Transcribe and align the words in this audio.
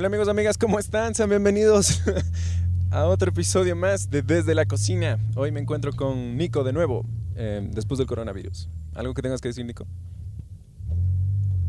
Hola 0.00 0.06
amigos, 0.06 0.28
amigas, 0.28 0.56
¿cómo 0.56 0.78
están? 0.78 1.12
Sean 1.16 1.28
bienvenidos 1.28 2.00
a 2.92 3.06
otro 3.06 3.30
episodio 3.30 3.74
más 3.74 4.08
de 4.08 4.22
Desde 4.22 4.54
la 4.54 4.64
Cocina. 4.64 5.18
Hoy 5.34 5.50
me 5.50 5.58
encuentro 5.58 5.92
con 5.92 6.36
Nico 6.36 6.62
de 6.62 6.72
nuevo, 6.72 7.04
eh, 7.34 7.68
después 7.72 7.98
del 7.98 8.06
coronavirus. 8.06 8.68
¿Algo 8.94 9.12
que 9.12 9.22
tengas 9.22 9.40
que 9.40 9.48
decir, 9.48 9.66
Nico? 9.66 9.88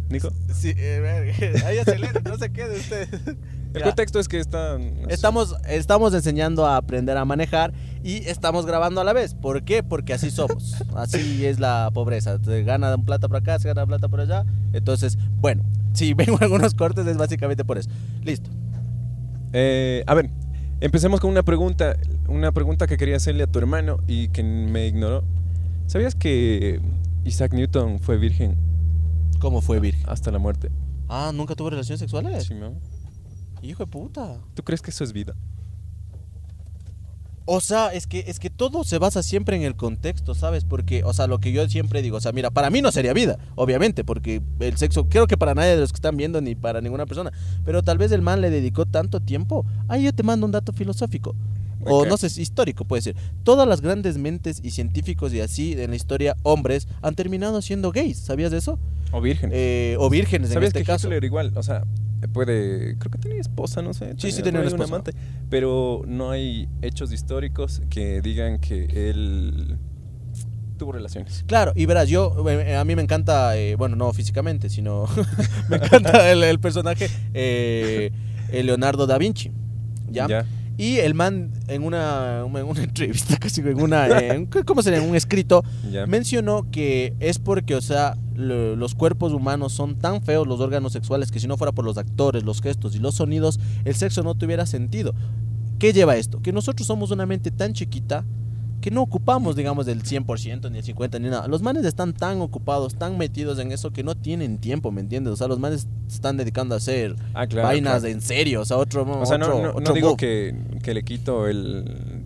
¿Nico? 0.10 0.30
Sí, 0.54 0.74
eh, 0.78 1.34
ahí 1.66 1.80
acelera, 1.80 2.22
no 2.24 2.38
se 2.38 2.52
quede 2.52 2.78
usted. 2.78 3.10
El 3.74 3.80
Ya. 3.82 3.86
contexto 3.86 4.20
es 4.20 4.28
que 4.28 4.40
están... 4.40 5.10
Estamos, 5.10 5.56
estamos 5.68 6.14
enseñando 6.14 6.68
a 6.68 6.78
aprender 6.78 7.18
a 7.18 7.26
manejar 7.26 7.74
y 8.04 8.28
estamos 8.28 8.68
grabando 8.68 9.02
a 9.02 9.04
la 9.04 9.14
vez. 9.14 9.34
¿Por 9.34 9.64
qué? 9.64 9.82
Porque 9.82 10.14
así 10.14 10.30
somos. 10.30 10.76
Así 10.96 11.46
es 11.48 11.60
la 11.60 11.90
pobreza. 11.94 12.38
Se 12.44 12.64
gana 12.64 12.96
un 12.96 13.06
plata 13.06 13.28
por 13.28 13.38
acá, 13.38 13.58
se 13.58 13.68
gana 13.68 13.88
plata 13.88 14.08
por 14.08 14.22
allá. 14.22 14.44
Entonces, 14.74 15.18
bueno, 15.36 15.64
si 15.94 16.14
vengo 16.16 16.38
algunos 16.40 16.74
cortes 16.74 17.06
es 17.08 17.18
básicamente 17.18 17.66
por 17.66 17.78
eso. 17.78 17.90
Listo. 18.24 18.50
Eh, 19.54 20.04
a 20.08 20.14
ver, 20.14 20.30
empecemos 20.82 21.20
con 21.20 21.30
una 21.30 21.44
pregunta. 21.44 21.96
Una 22.28 22.52
pregunta 22.52 22.86
que 22.88 22.98
quería 22.98 23.16
hacerle 23.16 23.44
a 23.44 23.48
tu 23.48 23.60
hermano 23.60 23.98
y 24.08 24.28
que 24.30 24.44
me 24.44 24.88
ignoró. 24.88 25.24
¿Sabías 25.88 26.14
que 26.14 26.80
Isaac 27.26 27.54
Newton 27.54 28.00
fue 28.00 28.18
virgen 28.18 28.56
¿Cómo 29.40 29.62
fue 29.62 29.80
virgen? 29.80 30.08
hasta 30.08 30.30
la 30.32 30.38
muerte? 30.38 30.70
Ah, 31.08 31.32
¿nunca 31.34 31.56
tuvo 31.56 31.72
relaciones 31.72 32.00
sexuales? 32.00 32.44
Sí, 32.46 32.54
¿no? 32.54 32.74
Hijo 33.64 33.86
de 33.86 33.92
puta. 33.92 34.38
¿Tú 34.54 34.64
crees 34.64 34.82
que 34.82 34.92
eso 34.92 35.04
es 35.04 35.12
vida? 35.12 35.34
O 37.52 37.62
sea, 37.62 37.88
es 37.88 38.06
que, 38.06 38.26
es 38.28 38.38
que 38.38 38.52
todo 38.52 38.84
se 38.84 39.00
basa 39.00 39.24
siempre 39.24 39.56
en 39.56 39.64
el 39.64 39.76
contexto, 39.76 40.36
¿sabes? 40.36 40.66
Porque, 40.66 41.04
o 41.04 41.14
sea, 41.14 41.26
lo 41.26 41.40
que 41.40 41.52
yo 41.52 41.68
siempre 41.68 42.04
digo, 42.04 42.18
o 42.18 42.22
sea, 42.22 42.32
mira, 42.32 42.52
para 42.52 42.70
mí 42.70 42.80
no 42.80 42.92
sería 42.92 43.12
vida, 43.12 43.40
obviamente, 43.56 44.04
porque 44.04 44.44
el 44.60 44.78
sexo, 44.78 45.10
creo 45.10 45.26
que 45.26 45.36
para 45.36 45.56
nadie 45.56 45.72
de 45.72 45.78
los 45.78 45.92
que 45.92 45.96
están 45.98 46.16
viendo, 46.16 46.42
ni 46.42 46.54
para 46.54 46.80
ninguna 46.80 47.08
persona, 47.08 47.32
pero 47.66 47.82
tal 47.82 47.98
vez 47.98 48.12
el 48.12 48.22
man 48.22 48.42
le 48.42 48.52
dedicó 48.52 48.86
tanto 48.86 49.20
tiempo. 49.20 49.66
Ahí 49.88 50.04
yo 50.04 50.14
te 50.14 50.22
mando 50.22 50.46
un 50.46 50.52
dato 50.52 50.74
filosófico. 50.74 51.36
O 51.86 52.06
no 52.06 52.18
sé, 52.18 52.28
histórico 52.40 52.86
puede 52.86 53.02
ser. 53.02 53.16
Todas 53.44 53.68
las 53.68 53.82
grandes 53.82 54.20
mentes 54.20 54.60
y 54.62 54.70
científicos 54.70 55.34
y 55.34 55.42
así 55.42 55.74
en 55.74 55.90
la 55.90 55.96
historia, 55.96 56.36
hombres, 56.44 56.88
han 57.02 57.16
terminado 57.16 57.64
siendo 57.64 57.92
gays. 57.92 58.20
¿Sabías 58.20 58.52
de 58.52 58.60
eso? 58.60 58.78
¿O 59.12 59.22
virgen? 59.22 59.50
Eh, 59.54 59.96
o 59.98 60.08
vírgenes 60.12 60.50
en 60.50 60.54
¿Sabes 60.54 60.68
este 60.68 60.82
que 60.82 60.86
caso. 60.86 61.08
Hitler 61.08 61.24
igual? 61.24 61.54
O 61.56 61.64
sea, 61.64 61.86
puede... 62.28 62.98
Creo 62.98 63.12
que 63.12 63.18
tenía 63.18 63.40
esposa, 63.40 63.82
no 63.82 63.94
sé. 63.94 64.14
Sí, 64.18 64.32
sí, 64.32 64.42
tenía 64.44 64.60
una 64.60 64.70
un 64.70 64.74
esposa. 64.76 64.90
amante, 64.94 65.14
pero 65.50 66.02
no 66.08 66.32
hay 66.32 66.68
hechos 66.82 67.12
históricos 67.14 67.82
que 67.90 68.22
digan 68.22 68.60
que 68.60 69.10
él 69.10 69.78
tuvo 70.78 70.92
relaciones. 70.94 71.44
Claro, 71.48 71.74
y 71.76 71.86
verás, 71.86 72.08
yo, 72.10 72.34
eh, 72.50 72.76
a 72.76 72.86
mí 72.86 72.96
me 72.96 73.02
encanta, 73.02 73.58
eh, 73.58 73.76
bueno, 73.76 73.96
no 73.96 74.12
físicamente, 74.14 74.70
sino 74.70 75.06
me 75.70 75.76
encanta 75.78 76.32
el, 76.32 76.44
el 76.44 76.60
personaje 76.60 77.10
eh, 77.34 78.12
eh, 78.52 78.64
Leonardo 78.64 79.06
da 79.08 79.18
Vinci. 79.18 79.52
¿ya? 80.12 80.46
Y 80.78 80.98
el 81.00 81.14
man 81.14 81.52
en 81.68 81.84
una, 81.84 82.44
en 82.46 82.64
una 82.66 82.84
entrevista, 82.84 83.36
casi 83.38 83.60
en 83.60 83.82
una, 83.82 84.08
en- 84.20 84.46
¿cómo 84.46 84.82
sería? 84.82 85.00
En 85.04 85.10
un 85.10 85.16
escrito, 85.18 85.64
ya. 85.92 86.06
mencionó 86.08 86.72
que 86.72 87.14
es 87.20 87.38
porque, 87.40 87.76
o 87.76 87.82
sea, 87.82 88.16
los 88.40 88.96
cuerpos 88.96 89.34
humanos 89.34 89.74
son 89.74 89.96
tan 89.96 90.22
feos, 90.22 90.48
los 90.48 90.60
órganos 90.60 90.94
sexuales, 90.94 91.32
que 91.32 91.40
si 91.40 91.48
no 91.48 91.58
fuera 91.58 91.72
por 91.72 91.86
los 91.86 91.98
actores, 91.98 92.44
los 92.44 92.62
gestos 92.62 92.96
y 92.96 93.00
los 93.00 93.16
sonidos, 93.16 93.60
el 93.86 93.96
sexo 93.96 94.24
no 94.24 94.36
tuviera 94.36 94.66
sentido. 94.66 95.14
¿Qué 95.78 95.94
lleva 95.94 96.16
esto? 96.18 96.42
Que 96.42 96.52
nosotros 96.52 96.88
somos 96.88 97.12
una 97.12 97.26
mente 97.26 97.52
tan 97.52 97.74
chiquita 97.74 98.26
que 98.82 98.92
no 98.92 99.02
ocupamos, 99.02 99.58
digamos, 99.58 99.86
del 99.86 100.04
100%, 100.04 100.72
ni 100.72 100.78
el 100.78 100.86
50%, 100.86 101.20
ni 101.20 101.28
nada. 101.28 101.48
Los 101.50 101.62
manes 101.62 101.84
están 101.86 102.14
tan 102.14 102.40
ocupados, 102.40 102.96
tan 102.96 103.18
metidos 103.18 103.60
en 103.60 103.74
eso 103.74 103.92
que 103.92 104.04
no 104.04 104.16
tienen 104.16 104.58
tiempo, 104.58 104.90
¿me 104.90 105.02
entiendes? 105.02 105.34
O 105.34 105.36
sea, 105.36 105.48
los 105.50 105.60
manes 105.60 105.86
están 106.08 106.38
dedicando 106.38 106.76
a 106.76 106.78
hacer 106.78 107.14
Ah, 107.34 107.46
claro. 107.46 107.68
vainas 107.68 108.00
claro. 108.04 108.08
en 108.08 108.22
serio, 108.22 108.62
o 108.62 108.66
sea, 108.66 108.78
otro 108.78 109.02
O 109.04 109.26
sea, 109.26 109.38
no, 109.38 109.48
otro- 109.48 109.58
no- 109.62 109.72
no 109.74 109.78
otro 109.80 109.94
digo 109.94 110.16
que, 110.16 110.56
que 110.82 110.94
le 110.94 111.04
quito 111.04 111.48
el 111.50 112.19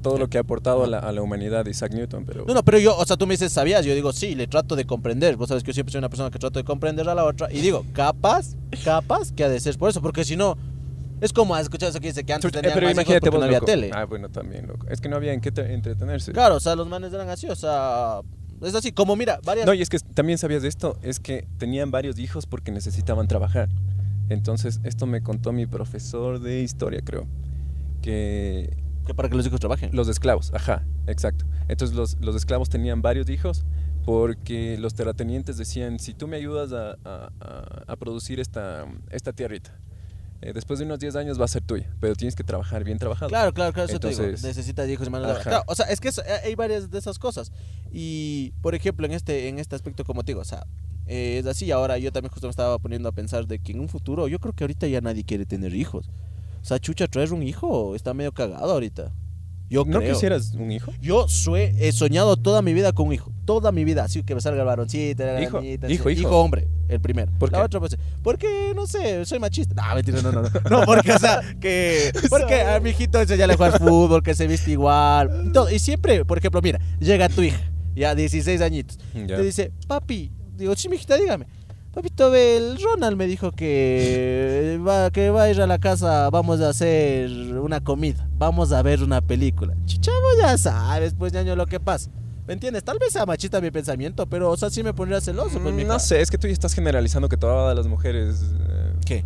todo 0.00 0.18
lo 0.18 0.28
que 0.28 0.38
ha 0.38 0.40
aportado 0.42 0.84
a 0.84 0.86
la, 0.86 0.98
a 0.98 1.12
la 1.12 1.22
humanidad 1.22 1.66
Isaac 1.66 1.92
Newton, 1.92 2.24
pero... 2.24 2.44
No, 2.46 2.54
no, 2.54 2.62
pero 2.64 2.78
yo, 2.78 2.96
o 2.96 3.04
sea, 3.04 3.16
tú 3.16 3.26
me 3.26 3.34
dices, 3.34 3.52
¿sabías? 3.52 3.84
Yo 3.84 3.94
digo, 3.94 4.12
sí, 4.12 4.34
le 4.34 4.46
trato 4.46 4.76
de 4.76 4.84
comprender. 4.84 5.36
Vos 5.36 5.48
sabes 5.48 5.62
que 5.62 5.68
yo 5.68 5.74
siempre 5.74 5.92
soy 5.92 5.98
una 5.98 6.08
persona 6.08 6.30
que 6.30 6.38
trato 6.38 6.58
de 6.58 6.64
comprender 6.64 7.08
a 7.08 7.14
la 7.14 7.24
otra. 7.24 7.52
Y 7.52 7.60
digo, 7.60 7.84
capaz, 7.92 8.56
capaz 8.84 9.32
que 9.32 9.44
ha 9.44 9.48
de 9.48 9.60
ser 9.60 9.76
por 9.78 9.90
eso. 9.90 10.00
Porque 10.02 10.24
si 10.24 10.36
no, 10.36 10.56
es 11.20 11.32
como, 11.32 11.54
has 11.54 11.62
escuchado 11.62 11.90
eso 11.90 12.00
que 12.00 12.08
dice 12.08 12.24
que 12.24 12.32
antes 12.32 12.48
Eh, 12.48 12.52
tenían 12.52 12.74
pero 12.74 12.86
más 12.86 12.92
hijos 12.92 13.02
imagínate 13.04 13.20
porque 13.30 13.36
vos, 13.36 13.40
no 13.40 13.46
había 13.46 13.58
loco. 13.58 13.66
tele. 13.66 13.90
Ah, 13.92 14.04
bueno, 14.04 14.28
también, 14.30 14.66
loco. 14.66 14.86
Es 14.88 15.00
que 15.00 15.08
no 15.08 15.16
había 15.16 15.32
en 15.32 15.40
qué 15.40 15.52
te- 15.52 15.72
entretenerse. 15.74 16.32
Claro, 16.32 16.56
o 16.56 16.60
sea, 16.60 16.74
los 16.76 16.88
manes 16.88 17.12
eran 17.12 17.28
así, 17.28 17.46
o 17.48 17.56
sea, 17.56 18.20
es 18.62 18.74
así, 18.74 18.92
como 18.92 19.16
mira, 19.16 19.38
varias... 19.44 19.66
No, 19.66 19.74
y 19.74 19.82
es 19.82 19.88
que 19.88 19.98
también 19.98 20.38
sabías 20.38 20.62
de 20.62 20.68
esto, 20.68 20.98
es 21.02 21.20
que 21.20 21.46
tenían 21.58 21.90
varios 21.90 22.18
hijos 22.18 22.46
porque 22.46 22.72
necesitaban 22.72 23.28
trabajar. 23.28 23.68
Entonces, 24.30 24.80
esto 24.84 25.06
me 25.06 25.22
contó 25.22 25.52
mi 25.52 25.66
profesor 25.66 26.40
de 26.40 26.60
historia, 26.62 27.00
creo, 27.04 27.26
que 28.02 28.76
que 29.06 29.14
para 29.14 29.28
que 29.28 29.36
los 29.36 29.46
hijos 29.46 29.60
trabajen. 29.60 29.90
los 29.92 30.08
esclavos, 30.08 30.52
ajá, 30.54 30.84
exacto. 31.06 31.44
Entonces, 31.68 31.96
los, 31.96 32.16
los 32.20 32.36
esclavos 32.36 32.68
tenían 32.68 33.02
varios 33.02 33.28
hijos 33.30 33.64
porque 34.04 34.76
los 34.78 34.94
terratenientes 34.94 35.56
decían, 35.56 35.98
si 35.98 36.14
tú 36.14 36.26
me 36.26 36.36
ayudas 36.36 36.72
a, 36.72 36.96
a- 37.04 37.96
producir 37.96 38.40
esta, 38.40 38.86
esta 39.10 39.32
tierrita, 39.32 39.78
eh, 40.42 40.52
después 40.54 40.78
de 40.78 40.86
unos 40.86 40.98
10 40.98 41.16
años 41.16 41.38
va 41.38 41.44
a 41.44 41.48
ser 41.48 41.60
tuya, 41.62 41.86
pero 42.00 42.14
tienes 42.14 42.34
que 42.34 42.42
trabajar 42.42 42.82
bien 42.82 42.98
trabajado. 42.98 43.28
Claro, 43.28 43.52
claro, 43.52 43.72
claro, 43.74 43.88
eso 43.90 44.00
te 44.00 44.08
Entonces- 44.08 44.40
digo. 44.40 44.48
Necesita 44.48 44.86
hijos 44.86 45.06
y 45.06 45.10
manos 45.10 45.26
de 45.28 45.32
obra. 45.34 45.42
Claro, 45.42 45.64
o 45.66 45.74
sea, 45.74 45.86
es 45.86 46.00
que 46.00 46.08
eso- 46.08 46.22
eh, 46.22 46.40
hay 46.46 46.54
varias 46.54 46.90
de 46.90 46.98
esas 46.98 47.18
cosas. 47.18 47.52
Y, 47.92 48.52
por 48.62 48.74
ejemplo, 48.74 49.04
en 49.06 49.12
este, 49.12 49.48
en 49.48 49.58
este 49.58 49.76
aspecto, 49.76 50.02
como 50.04 50.22
te 50.24 50.32
digo, 50.32 50.40
o 50.40 50.44
sea, 50.46 50.66
eh, 51.06 51.38
es 51.38 51.46
así. 51.46 51.70
Ahora 51.70 51.98
yo 51.98 52.10
también 52.10 52.30
justo 52.32 52.46
me 52.46 52.50
estaba 52.50 52.78
poniendo 52.78 53.08
a 53.08 53.12
pensar 53.12 53.46
de 53.46 53.58
que 53.58 53.72
en 53.72 53.80
un 53.80 53.88
futuro, 53.90 54.28
yo 54.28 54.38
creo 54.38 54.54
que 54.54 54.64
ahorita 54.64 54.86
ya 54.86 55.00
nadie 55.02 55.24
quiere 55.24 55.44
tener 55.44 55.74
hijos. 55.74 56.08
O 56.60 56.64
sea, 56.64 56.78
chucha, 56.78 57.06
traer 57.06 57.32
un 57.32 57.42
hijo 57.42 57.94
está 57.94 58.14
medio 58.14 58.32
cagado 58.32 58.72
ahorita. 58.72 59.12
Yo 59.68 59.84
¿No 59.84 60.00
creo. 60.00 60.12
quisieras 60.14 60.52
un 60.54 60.72
hijo? 60.72 60.92
Yo 61.00 61.28
sue- 61.28 61.72
he 61.78 61.92
soñado 61.92 62.36
toda 62.36 62.60
mi 62.60 62.72
vida 62.74 62.92
con 62.92 63.06
un 63.06 63.12
hijo. 63.12 63.32
Toda 63.44 63.70
mi 63.70 63.84
vida. 63.84 64.02
Así 64.02 64.24
que 64.24 64.34
me 64.34 64.40
salga 64.40 64.60
el 64.62 64.66
varoncito, 64.66 65.24
la 65.24 65.40
Hijo, 65.40 65.62
hijo, 65.62 66.08
así. 66.08 66.20
hijo. 66.20 66.40
hombre, 66.40 66.66
el 66.88 67.00
primero. 67.00 67.30
¿Por 67.38 67.52
la 67.52 67.58
qué? 67.58 67.64
otra, 67.66 67.78
pues, 67.78 67.96
porque, 68.20 68.72
no 68.74 68.88
sé, 68.88 69.24
soy 69.24 69.38
machista. 69.38 69.74
No, 69.80 69.94
mentira, 69.94 70.22
no, 70.22 70.32
no, 70.32 70.42
no. 70.42 70.48
No, 70.70 70.84
porque, 70.86 71.12
o 71.12 71.18
sea, 71.20 71.40
que... 71.60 72.10
Porque 72.30 72.62
a 72.62 72.80
mi 72.80 72.90
hijito 72.90 73.20
ese 73.20 73.36
ya 73.36 73.46
le 73.46 73.54
juega 73.54 73.74
al 73.74 73.78
fútbol, 73.78 74.24
que 74.24 74.34
se 74.34 74.48
viste 74.48 74.72
igual. 74.72 75.44
y 75.46 75.52
todo. 75.52 75.70
Y 75.70 75.78
siempre, 75.78 76.24
por 76.24 76.38
ejemplo, 76.38 76.60
mira, 76.60 76.80
llega 76.98 77.28
tu 77.28 77.42
hija, 77.42 77.60
ya 77.94 78.16
16 78.16 78.60
añitos. 78.62 78.98
Ya. 79.14 79.36
Te 79.36 79.42
dice, 79.44 79.70
papi, 79.86 80.32
digo, 80.56 80.74
sí, 80.74 80.88
mijita, 80.88 81.16
dígame. 81.16 81.46
Papito, 81.92 82.30
ve, 82.30 82.56
el 82.56 82.80
Ronald 82.80 83.16
me 83.16 83.26
dijo 83.26 83.50
que 83.50 84.80
va, 84.86 85.10
que 85.10 85.30
va 85.30 85.42
a 85.44 85.50
ir 85.50 85.60
a 85.60 85.66
la 85.66 85.78
casa, 85.78 86.30
vamos 86.30 86.60
a 86.60 86.68
hacer 86.68 87.28
una 87.58 87.80
comida, 87.80 88.28
vamos 88.38 88.70
a 88.70 88.80
ver 88.82 89.02
una 89.02 89.20
película. 89.20 89.74
Chichavo, 89.86 90.16
ya 90.40 90.56
sabes, 90.56 91.14
pues, 91.18 91.32
ñaño, 91.32 91.56
lo 91.56 91.66
que 91.66 91.80
pasa. 91.80 92.10
¿Me 92.46 92.54
entiendes? 92.54 92.84
Tal 92.84 92.98
vez 93.00 93.12
sea 93.12 93.26
machista 93.26 93.60
mi 93.60 93.72
pensamiento, 93.72 94.26
pero, 94.26 94.50
o 94.50 94.56
sea, 94.56 94.70
sí 94.70 94.84
me 94.84 94.94
pondría 94.94 95.20
celoso, 95.20 95.58
pues, 95.60 95.74
Mm, 95.74 95.86
No 95.88 95.98
sé, 95.98 96.20
es 96.20 96.30
que 96.30 96.38
tú 96.38 96.46
ya 96.46 96.52
estás 96.52 96.74
generalizando 96.74 97.28
que 97.28 97.36
todas 97.36 97.76
las 97.76 97.88
mujeres... 97.88 98.40
eh, 98.68 98.92
¿Qué? 99.04 99.24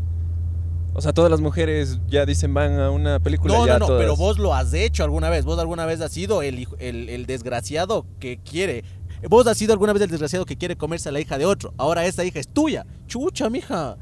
O 0.96 1.00
sea, 1.00 1.12
todas 1.12 1.30
las 1.30 1.40
mujeres 1.40 1.98
ya 2.08 2.24
dicen 2.24 2.54
van 2.54 2.78
a 2.78 2.90
una 2.90 3.18
película 3.18 3.52
No, 3.52 3.66
ya 3.66 3.74
no, 3.74 3.78
no, 3.80 3.86
todas. 3.88 4.00
pero 4.00 4.16
vos 4.16 4.38
lo 4.38 4.54
has 4.54 4.72
hecho 4.74 5.02
alguna 5.02 5.28
vez. 5.28 5.44
Vos 5.44 5.58
alguna 5.58 5.86
vez 5.86 6.00
has 6.00 6.12
sido 6.12 6.40
el, 6.40 6.60
hijo- 6.60 6.76
el, 6.78 7.08
el 7.08 7.26
desgraciado 7.26 8.06
que 8.20 8.38
quiere. 8.38 8.84
Vos 9.28 9.46
has 9.46 9.56
sido 9.58 9.72
alguna 9.72 9.92
vez 9.92 10.02
el 10.02 10.10
desgraciado 10.10 10.44
que 10.46 10.56
quiere 10.56 10.76
comerse 10.76 11.08
a 11.08 11.12
la 11.12 11.20
hija 11.20 11.38
de 11.38 11.46
otro. 11.46 11.72
Ahora 11.76 12.04
esa 12.06 12.24
hija 12.24 12.38
es 12.40 12.48
tuya. 12.48 12.86
Chucha, 13.06 13.50
mija. 13.50 13.96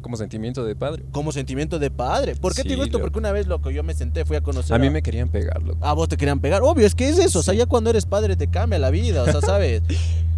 Como 0.00 0.16
sentimiento 0.16 0.64
de 0.64 0.74
padre. 0.74 1.04
Como 1.12 1.30
sentimiento 1.30 1.78
de 1.78 1.90
padre. 1.90 2.34
¿Por 2.34 2.52
qué 2.54 2.62
Sí, 2.62 2.68
te 2.68 2.70
digo 2.70 2.82
esto? 2.84 2.98
loco. 2.98 3.06
Porque 3.06 3.18
una 3.20 3.30
vez, 3.30 3.46
loco, 3.46 3.70
yo 3.70 3.84
me 3.84 3.94
senté, 3.94 4.24
fui 4.24 4.36
a 4.36 4.40
conocer. 4.40 4.74
A 4.74 4.78
mí 4.78 4.90
me 4.90 5.00
querían 5.00 5.28
pegarlo. 5.28 5.76
A 5.80 5.92
vos 5.92 6.08
te 6.08 6.16
querían 6.16 6.40
pegar. 6.40 6.62
Obvio, 6.62 6.84
es 6.86 6.94
que 6.96 7.08
es 7.08 7.18
eso. 7.18 7.38
O 7.38 7.42
sea, 7.42 7.54
ya 7.54 7.66
cuando 7.66 7.90
eres 7.90 8.04
padre 8.04 8.34
te 8.34 8.48
cambia 8.48 8.80
la 8.80 8.90
vida. 8.90 9.22
O 9.22 9.26
sea, 9.26 9.40
¿sabes? 9.40 9.82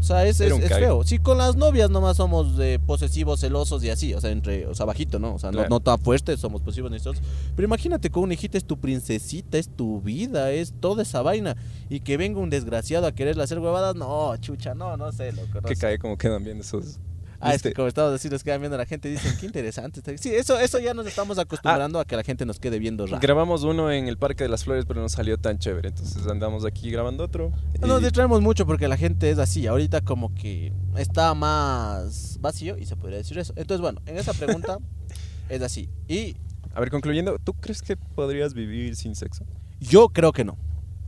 O 0.05 0.07
sea, 0.07 0.27
es, 0.27 0.39
es, 0.39 0.53
feo. 0.69 1.03
Sí, 1.03 1.19
con 1.19 1.39
las 1.39 1.57
novias 1.57 1.89
nomás 1.89 2.19
somos 2.19 2.59
eh, 2.61 2.79
posesivos, 2.87 3.41
celosos 3.41 3.83
y 3.85 3.89
así. 3.89 4.13
O 4.13 4.21
sea, 4.21 4.33
entre, 4.33 4.67
o 4.67 4.75
sea, 4.75 4.85
bajito, 4.85 5.19
¿no? 5.19 5.35
O 5.35 5.39
sea, 5.39 5.51
no, 5.51 5.55
Claro. 5.61 5.71
no 5.71 5.81
tan 5.81 5.99
fuertes, 5.99 6.41
somos 6.41 6.61
posesivos 6.61 6.91
ni 6.91 6.99
celosos. 7.01 7.25
Pero 7.57 7.65
imagínate 7.67 8.11
con 8.11 8.25
una 8.25 8.35
hijita 8.35 8.59
es 8.59 8.67
tu 8.67 8.79
princesita, 8.79 9.57
es 9.57 9.67
tu 9.71 10.03
vida, 10.03 10.51
es 10.53 10.75
toda 10.79 11.05
esa 11.05 11.23
vaina. 11.23 11.57
Y 11.89 12.01
que 12.01 12.19
venga 12.19 12.39
un 12.39 12.51
desgraciado 12.51 13.07
a 13.07 13.13
quererle 13.13 13.45
hacer 13.45 13.59
huevadas. 13.61 13.97
No, 13.97 14.37
chucha, 14.37 14.75
no, 14.75 14.95
no 14.99 15.11
sé, 15.11 15.33
loco. 15.33 15.55
no 15.55 15.63
que 15.63 15.75
sé. 15.75 15.81
cae 15.81 15.99
como 15.99 16.19
quedan 16.19 16.45
bien 16.45 16.61
esos. 16.61 16.99
Ah, 17.45 17.55
es 17.55 17.63
que 17.63 17.69
¿viste? 17.69 17.77
como 17.77 17.89
estamos 17.89 18.13
así, 18.15 18.29
nos 18.29 18.43
quedan 18.43 18.61
viendo 18.61 18.77
la 18.77 18.87
gente 18.87 19.09
y 19.09 19.13
dicen, 19.13 19.37
qué 19.39 19.47
interesante. 19.47 20.01
está". 20.01 20.17
Sí, 20.17 20.35
eso, 20.35 20.59
eso 20.59 20.79
ya 20.79 20.95
nos 20.95 21.07
estamos 21.07 21.39
acostumbrando 21.39 22.01
a 22.01 22.05
que 22.05 22.17
la 22.17 22.23
gente 22.23 22.47
nos 22.47 22.59
quede 22.59 22.79
viendo 22.79 23.07
raro. 23.07 23.21
Grabamos 23.21 23.63
uno 23.65 23.91
en 23.91 24.09
el 24.09 24.17
Parque 24.19 24.45
de 24.45 24.51
las 24.51 24.65
Flores, 24.65 24.85
pero 24.87 25.01
no 25.01 25.09
salió 25.09 25.39
tan 25.39 25.59
chévere. 25.59 25.89
Entonces 25.89 26.27
andamos 26.27 26.65
aquí 26.65 26.91
grabando 26.91 27.25
otro. 27.25 27.53
No 27.81 27.87
nos 27.87 28.03
distraemos 28.03 28.41
mucho 28.41 28.67
porque 28.67 28.89
la 28.89 28.97
gente 28.97 29.31
es 29.31 29.39
así. 29.39 29.67
Ahorita 29.67 30.01
como 30.01 30.35
que 30.35 30.73
está 30.97 31.35
más 31.35 32.39
vacío 32.41 32.77
y 32.79 32.87
se 32.87 32.97
podría 32.97 33.19
decir 33.19 33.39
eso. 33.39 33.53
Entonces, 33.57 33.81
bueno, 33.81 34.01
en 34.07 34.17
esa 34.17 34.33
pregunta 34.33 34.79
es 35.49 35.63
así. 35.63 35.89
Y 36.09 36.37
A 36.75 36.81
ver, 36.81 36.91
concluyendo, 36.91 37.39
¿tú 37.39 37.53
crees 37.55 37.83
que 37.83 37.97
podrías 37.97 38.55
vivir 38.55 38.97
sin 38.97 39.15
sexo? 39.15 39.45
yo 39.81 40.09
creo 40.09 40.33
que 40.33 40.45
no. 40.45 40.57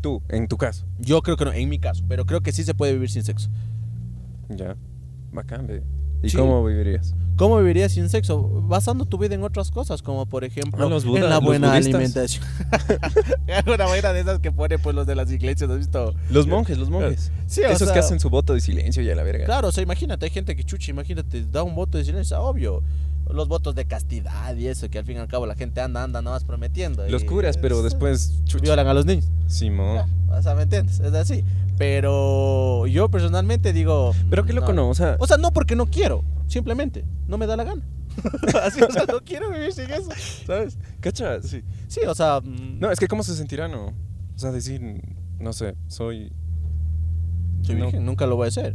Tú, 0.03 0.23
en 0.29 0.47
tu 0.47 0.57
caso. 0.59 0.87
Yo 0.99 1.23
creo 1.23 1.37
que 1.37 1.45
no, 1.47 1.53
en 1.53 1.69
mi 1.69 1.79
caso. 1.79 2.05
Pero 2.07 2.27
creo 2.27 2.41
que 2.43 2.53
sí 2.53 2.63
se 2.63 2.75
puede 2.75 2.93
vivir 2.93 3.11
sin 3.11 3.25
sexo. 3.25 3.49
Ya. 4.51 4.77
Bacán, 5.33 5.67
ve. 5.67 5.83
¿Y 6.27 6.31
Sí. 6.31 6.37
cómo 6.37 6.65
vivirías? 6.65 7.15
¿Cómo 7.37 7.59
vivirías 7.59 7.93
sin 7.93 8.09
sexo? 8.09 8.41
Basando 8.67 9.05
tu 9.05 9.19
vida 9.19 9.35
en 9.35 9.43
otras 9.43 9.71
cosas, 9.71 10.01
como 10.03 10.25
por 10.27 10.43
ejemplo 10.45 10.87
Ah, 10.87 10.89
los 10.89 11.05
en 11.05 11.11
buda- 11.11 11.29
la 11.29 11.35
los 11.37 11.45
buena 11.45 11.69
budistas. 11.71 11.95
alimentación. 11.95 12.45
una 13.67 13.87
buena 13.87 14.13
de 14.13 14.21
esas 14.21 14.39
que 14.41 14.53
pone 14.53 14.79
pues 14.79 14.95
los 14.97 15.07
de 15.07 15.15
las 15.15 15.31
iglesias, 15.31 15.69
¿has 15.71 15.79
visto? 15.79 16.15
Los 16.31 16.47
monjes, 16.47 16.79
los 16.79 16.91
monjes. 16.91 17.31
Sí, 17.47 17.61
o 17.63 17.67
Esos 17.69 17.89
sea, 17.89 17.93
que 17.95 17.99
hacen 18.01 18.21
su 18.21 18.31
voto 18.31 18.55
de 18.55 18.61
silencio 18.61 19.03
y 19.03 19.11
a 19.11 19.15
la 19.15 19.23
verga. 19.23 19.45
Claro, 19.45 19.69
o 19.69 19.73
sea, 19.73 19.83
imagínate, 19.83 20.25
hay 20.27 20.31
gente 20.31 20.57
que 20.57 20.65
chucha, 20.65 20.91
imagínate, 20.91 21.45
da 21.51 21.63
un 21.63 21.75
voto 21.75 21.99
de 21.99 22.05
silencio, 22.05 22.41
obvio. 22.41 22.83
Los 23.29 23.49
votos 23.49 23.75
de 23.75 23.87
castidad 23.87 24.55
y 24.57 24.69
eso, 24.69 24.89
que 24.89 24.99
al 25.01 25.05
fin 25.05 25.17
y 25.17 25.19
al 25.19 25.27
cabo 25.27 25.47
la 25.47 25.57
gente 25.57 25.81
anda, 25.81 26.05
anda 26.05 26.23
nada 26.23 26.37
más 26.37 26.45
prometiendo. 26.45 27.07
Los 27.09 27.25
curas, 27.25 27.59
pero 27.59 27.79
es- 27.79 27.83
después 27.85 28.35
chucha. 28.45 28.63
violan 28.63 28.87
a 28.87 28.95
los 28.95 29.05
niños. 29.05 29.27
Simón. 29.49 30.09
O 30.31 30.43
sea, 30.43 30.55
¿me 30.55 30.63
entiendes? 30.63 31.01
Es 31.01 31.13
así. 31.13 31.45
Pero 31.79 32.87
yo 32.87 33.09
personalmente 33.11 33.73
digo. 33.73 34.13
Pero 34.31 34.45
qué 34.45 34.53
loco 34.53 34.73
no, 34.73 34.89
o 34.89 34.95
sea, 34.95 35.17
O 35.19 35.27
sea, 35.27 35.37
no 35.37 35.53
porque 35.53 35.77
no 35.77 35.87
quiero, 35.87 36.25
simplemente 36.47 37.05
no 37.29 37.39
me 37.39 37.47
da 37.47 37.57
la 37.57 37.65
gana. 37.65 37.83
así, 38.65 38.81
o 38.83 38.91
sea, 38.91 39.05
no 39.07 39.21
quiero 39.21 39.51
vivir 39.51 39.73
sin 39.73 39.91
eso, 39.91 40.09
¿sabes? 40.47 40.79
¿cachas? 41.01 41.45
Sí, 41.47 41.63
sí 41.87 42.01
o 42.09 42.15
sea. 42.15 42.41
mm, 42.43 42.79
No, 42.81 42.91
es 42.91 42.99
que 42.99 43.09
cómo 43.09 43.23
se 43.23 43.35
sentirá, 43.37 43.69
¿no? 43.69 43.87
O 43.89 44.39
sea, 44.39 44.53
decir, 44.53 44.81
no 45.39 45.53
sé, 45.53 45.77
soy... 45.87 46.33
soy 47.63 47.75
no. 47.77 47.85
virgen, 47.87 48.05
nunca 48.07 48.27
lo 48.27 48.37
voy 48.37 48.47
a 48.47 48.49
hacer. 48.49 48.75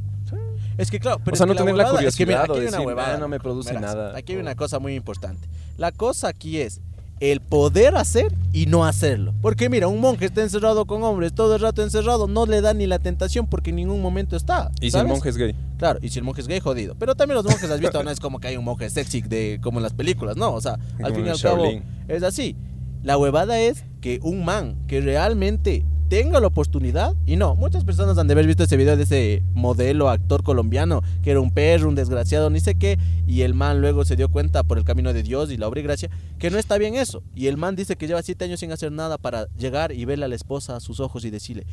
Es 0.77 0.89
que 0.89 0.99
claro, 0.99 1.19
pero 1.23 1.33
O 1.33 1.37
sea, 1.37 1.45
es 1.45 1.49
no 1.49 1.55
tener 1.55 1.75
la 1.75 1.85
huevada- 1.85 2.07
es 2.07 2.15
que 2.15 2.25
mira, 2.25 2.45
curiosidad 2.45 2.55
aquí 2.55 2.59
hay 2.61 2.67
una 2.67 2.77
decir, 2.77 2.87
huevada, 2.87 3.15
"Ah, 3.15 3.17
no 3.19 3.27
me 3.27 3.35
loco". 3.37 3.43
produce 3.43 3.73
nada. 3.73 4.15
Aquí 4.17 4.33
hay 4.33 4.37
O- 4.37 4.41
una 4.41 4.55
cosa 4.55 4.79
muy 4.79 4.95
importante. 4.95 5.47
La 5.77 5.91
cosa 5.91 6.29
aquí 6.29 6.57
es 6.59 6.81
el 7.21 7.39
poder 7.39 7.95
hacer 7.95 8.33
y 8.51 8.65
no 8.65 8.83
hacerlo. 8.83 9.33
Porque 9.41 9.69
mira, 9.69 9.87
un 9.87 10.01
monje 10.01 10.25
está 10.25 10.41
encerrado 10.41 10.85
con 10.85 11.03
hombres 11.03 11.33
todo 11.33 11.55
el 11.55 11.61
rato 11.61 11.83
encerrado, 11.83 12.27
no 12.27 12.47
le 12.47 12.61
da 12.61 12.73
ni 12.73 12.87
la 12.87 12.99
tentación 12.99 13.47
porque 13.47 13.69
en 13.69 13.77
ningún 13.77 14.01
momento 14.01 14.35
está. 14.35 14.71
Y 14.81 14.89
si 14.91 14.97
el 14.97 15.07
monje 15.07 15.29
es 15.29 15.37
gay. 15.37 15.55
Claro, 15.77 15.99
y 16.01 16.09
si 16.09 16.17
el 16.19 16.25
monje 16.25 16.41
es 16.41 16.47
gay, 16.47 16.59
jodido. 16.59 16.95
Pero 16.97 17.15
también 17.15 17.35
los 17.35 17.45
monjes, 17.45 17.69
has 17.69 17.79
visto, 17.79 18.03
no 18.03 18.09
es 18.09 18.19
como 18.19 18.39
que 18.39 18.47
hay 18.47 18.57
un 18.57 18.65
monje 18.65 18.89
sexy 18.89 19.21
de, 19.21 19.59
como 19.61 19.79
en 19.79 19.83
las 19.83 19.93
películas, 19.93 20.35
no. 20.35 20.51
O 20.51 20.61
sea, 20.61 20.73
al 20.73 21.13
Como 21.13 21.15
fin 21.15 21.25
y 21.27 21.29
al 21.29 21.39
cabo, 21.39 21.65
es 22.07 22.23
así. 22.23 22.55
La 23.03 23.17
huevada 23.17 23.59
es 23.59 23.85
que 24.01 24.19
un 24.23 24.43
man 24.43 24.75
que 24.87 24.99
realmente 24.99 25.85
tenga 26.11 26.41
la 26.41 26.47
oportunidad, 26.47 27.15
y 27.25 27.37
no, 27.37 27.55
muchas 27.55 27.85
personas 27.85 28.17
han 28.17 28.27
de 28.27 28.33
haber 28.33 28.45
visto 28.45 28.63
ese 28.65 28.75
video 28.75 28.97
de 28.97 29.03
ese 29.03 29.43
modelo, 29.53 30.09
actor 30.09 30.43
colombiano, 30.43 31.01
que 31.23 31.31
era 31.31 31.39
un 31.39 31.51
perro, 31.51 31.87
un 31.87 31.95
desgraciado, 31.95 32.49
ni 32.49 32.59
sé 32.59 32.75
qué, 32.75 32.99
y 33.25 33.43
el 33.43 33.53
man 33.53 33.79
luego 33.79 34.03
se 34.03 34.17
dio 34.17 34.27
cuenta 34.27 34.63
por 34.63 34.77
el 34.77 34.83
camino 34.83 35.13
de 35.13 35.23
Dios 35.23 35.53
y 35.53 35.55
la 35.55 35.69
obra 35.69 35.79
y 35.79 35.83
gracia, 35.83 36.09
que 36.37 36.49
no 36.51 36.57
está 36.57 36.77
bien 36.77 36.95
eso. 36.95 37.23
Y 37.33 37.47
el 37.47 37.55
man 37.55 37.77
dice 37.77 37.95
que 37.95 38.07
lleva 38.07 38.21
siete 38.23 38.43
años 38.43 38.59
sin 38.59 38.73
hacer 38.73 38.91
nada 38.91 39.17
para 39.17 39.47
llegar 39.57 39.93
y 39.93 40.03
verle 40.03 40.25
a 40.25 40.27
la 40.27 40.35
esposa 40.35 40.75
a 40.75 40.79
sus 40.81 40.99
ojos 40.99 41.23
y 41.23 41.29
decirle, 41.29 41.65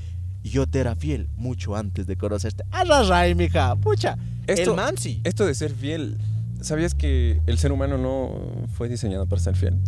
yo 0.45 0.69
te 0.69 0.79
era 0.79 0.95
fiel 0.95 1.29
mucho 1.37 1.75
antes 1.75 2.07
de 2.07 2.15
conocerte. 2.15 2.63
¡Arrarray, 2.71 3.35
mija! 3.35 3.75
¡Pucha! 3.75 4.17
Esto- 4.47 4.71
el 4.71 4.77
man 4.77 4.97
sí. 4.99 5.21
Esto 5.25 5.47
de 5.47 5.55
ser 5.57 5.73
fiel, 5.73 6.17
¿sabías 6.61 6.95
que 6.95 7.43
el 7.47 7.59
ser 7.59 7.73
humano 7.73 7.99
no 7.99 8.69
fue 8.75 8.89
diseñado 8.89 9.27
para 9.27 9.43
ser 9.43 9.57
fiel? 9.57 9.79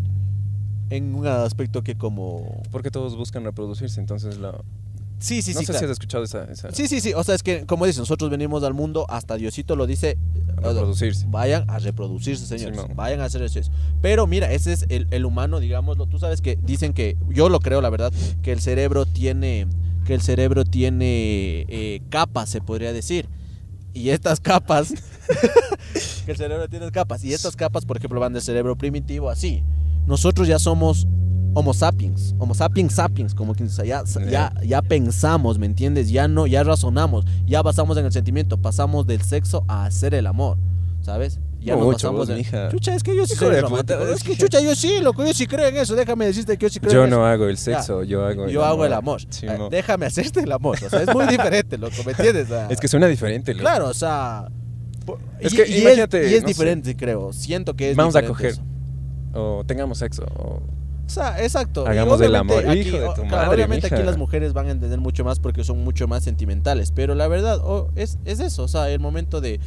En 0.91 1.15
un 1.15 1.27
aspecto 1.27 1.83
que 1.83 1.97
como... 1.97 2.63
Porque 2.71 2.91
todos 2.91 3.17
buscan 3.17 3.45
reproducirse, 3.45 4.01
entonces 4.01 4.39
la... 4.39 4.61
Sí, 5.21 5.43
sí, 5.43 5.53
no 5.53 5.61
sí. 5.61 5.67
sé 5.67 5.73
claro. 5.73 5.79
si 5.79 5.85
has 5.85 5.91
escuchado 5.93 6.25
esa... 6.25 6.45
esa 6.45 6.73
Sí, 6.73 6.89
sí, 6.89 7.01
sí. 7.01 7.13
O 7.13 7.23
sea, 7.23 7.35
es 7.35 7.43
que, 7.43 7.67
como 7.67 7.85
dice, 7.85 8.01
nosotros 8.01 8.31
venimos 8.31 8.65
al 8.65 8.73
mundo, 8.73 9.07
hasta 9.09 9.37
Diosito 9.37 9.77
lo 9.77 9.87
dice. 9.87 10.17
reproducirse. 10.57 11.27
Vayan 11.29 11.69
a 11.69 11.79
reproducirse, 11.79 12.47
señores. 12.47 12.81
Vayan 12.97 13.21
a 13.21 13.27
hacer 13.27 13.43
eso. 13.43 13.61
Pero 14.01 14.27
mira, 14.27 14.51
ese 14.51 14.73
es 14.73 14.87
el, 14.89 15.07
el 15.11 15.27
humano, 15.27 15.61
digámoslo. 15.61 16.07
Tú 16.07 16.19
sabes 16.19 16.41
que 16.41 16.59
dicen 16.63 16.95
que, 16.95 17.19
yo 17.29 17.51
lo 17.51 17.61
creo, 17.61 17.83
la 17.83 17.91
verdad, 17.91 18.13
que 18.43 18.51
el 18.53 18.61
cerebro 18.61 19.05
tiene, 19.05 19.67
que 20.07 20.15
el 20.15 20.23
cerebro 20.23 20.65
tiene 20.65 21.67
eh, 21.69 22.01
capas, 22.09 22.49
se 22.49 22.63
podría 22.63 22.95
decir. 22.95 23.29
Y 23.93 24.09
estas 24.11 24.41
capas, 24.41 24.95
que 26.25 26.31
el 26.31 26.37
cerebro 26.39 26.67
tiene 26.69 26.91
capas. 26.91 27.23
Y 27.25 27.35
estas 27.35 27.57
capas, 27.57 27.85
por 27.85 27.99
ejemplo, 27.99 28.21
van 28.21 28.33
del 28.33 28.43
cerebro 28.43 28.75
primitivo 28.77 29.29
así. 29.29 29.63
Nosotros 30.06 30.49
ya 30.49 30.58
somos 30.58 31.06
Homo 31.52 31.75
sapiens, 31.75 32.35
Homo 32.38 32.55
sapiens 32.55 32.94
sapiens, 32.94 33.35
como 33.35 33.55
quien 33.55 33.69
dice, 33.69 33.85
ya, 33.87 34.05
ya, 34.31 34.52
ya 34.64 34.82
pensamos, 34.82 35.58
¿me 35.58 35.67
entiendes? 35.67 36.08
Ya 36.11 36.29
no, 36.29 36.47
ya 36.47 36.62
razonamos, 36.62 37.25
ya 37.47 37.61
basamos 37.62 37.97
en 37.99 38.05
el 38.06 38.12
sentimiento, 38.12 38.56
pasamos 38.58 39.06
del 39.06 39.23
sexo 39.23 39.64
a 39.67 39.85
hacer 39.85 40.14
el 40.14 40.26
amor, 40.29 40.58
¿sabes? 41.02 41.41
Ya 41.61 41.75
nos 41.75 41.85
Mucho, 41.85 41.93
basamos 41.97 42.19
vos, 42.20 42.29
en... 42.31 42.37
mija. 42.37 42.69
Chucha, 42.70 42.94
es 42.94 43.02
que 43.02 43.14
yo 43.17 43.26
sí 43.26 43.35
Hijo 43.35 43.44
soy 43.47 43.55
de 43.56 43.61
romántico. 43.62 43.99
puta, 43.99 44.12
Es 44.14 44.23
que 44.23 44.35
chucha, 44.37 44.61
yo 44.61 44.75
sí, 44.75 45.00
loco, 45.02 45.26
yo 45.26 45.35
sí 45.35 45.47
creo 45.47 45.67
en 45.67 45.76
eso. 45.76 45.94
Déjame 45.94 46.25
decirte 46.25 46.56
que 46.56 46.64
yo 46.67 46.70
sí 46.70 46.81
creo 46.81 46.93
Yo 46.93 47.05
en 47.05 47.11
no 47.11 47.17
eso. 47.17 47.26
hago 47.26 47.44
el 47.49 47.58
sexo, 47.58 48.02
yo 48.02 48.25
hago 48.25 48.47
el 48.47 48.50
Yo 48.52 48.64
hago 48.64 48.87
el 48.87 48.94
amor. 48.94 49.20
amor. 49.44 49.61
Ah, 49.67 49.69
Déjame 49.70 50.06
hacerte 50.06 50.41
el 50.41 50.52
amor. 50.52 50.79
O 50.82 50.88
sea, 50.88 51.02
es 51.02 51.12
muy 51.14 51.26
diferente, 51.26 51.76
loco, 51.76 51.97
¿me 52.06 52.12
entiendes? 52.12 52.47
O 52.47 52.49
sea, 52.55 52.69
Es 52.70 52.81
que 52.81 52.88
suena 52.88 53.08
diferente, 53.08 53.52
loco. 53.52 53.62
Claro, 53.64 53.88
o 53.88 53.94
sea... 53.94 54.49
Es 55.38 55.52
y- 55.52 55.56
que 55.56 55.69
y 55.69 55.81
imagínate, 55.82 56.31
Y 56.31 56.35
es 56.35 56.43
no 56.43 56.49
sé. 56.49 56.55
diferente, 56.55 56.97
creo. 56.97 57.32
Siento 57.35 57.75
que 57.75 57.91
es 57.91 57.97
Vamos 57.97 58.14
a 58.17 58.20
diferente 58.23 58.32
coger. 58.32 58.50
eso. 58.52 58.62
O 59.35 59.62
tengamos 59.67 59.99
sexo. 59.99 60.25
O... 60.37 60.61
O 61.06 61.12
sea, 61.12 61.43
exacto. 61.43 61.87
Hagamos 61.87 62.21
el 62.21 62.29
obviamente 62.31 62.59
amor. 62.59 62.69
aquí- 62.71 62.88
Hijo 62.88 62.99
de 62.99 63.15
tu 63.17 63.25
madre, 63.25 63.55
obviamente 63.55 63.87
aquí 63.88 64.03
las 64.03 64.17
mujeres 64.17 64.53
van 64.53 64.67
a 64.69 64.71
entender 64.71 65.00
mucho 65.00 65.25
más 65.25 65.41
porque 65.41 65.65
son 65.65 65.82
mucho 65.82 66.06
más 66.06 66.23
sentimentales. 66.23 66.93
Pero 66.93 67.15
la 67.17 67.27
verdad, 67.27 67.59
oh, 67.65 67.91
es, 67.97 68.19
es 68.25 68.38
eso. 68.38 68.62
O 68.62 68.69
sea, 68.69 68.88
el 68.91 69.00
momento 69.00 69.41
de, 69.41 69.59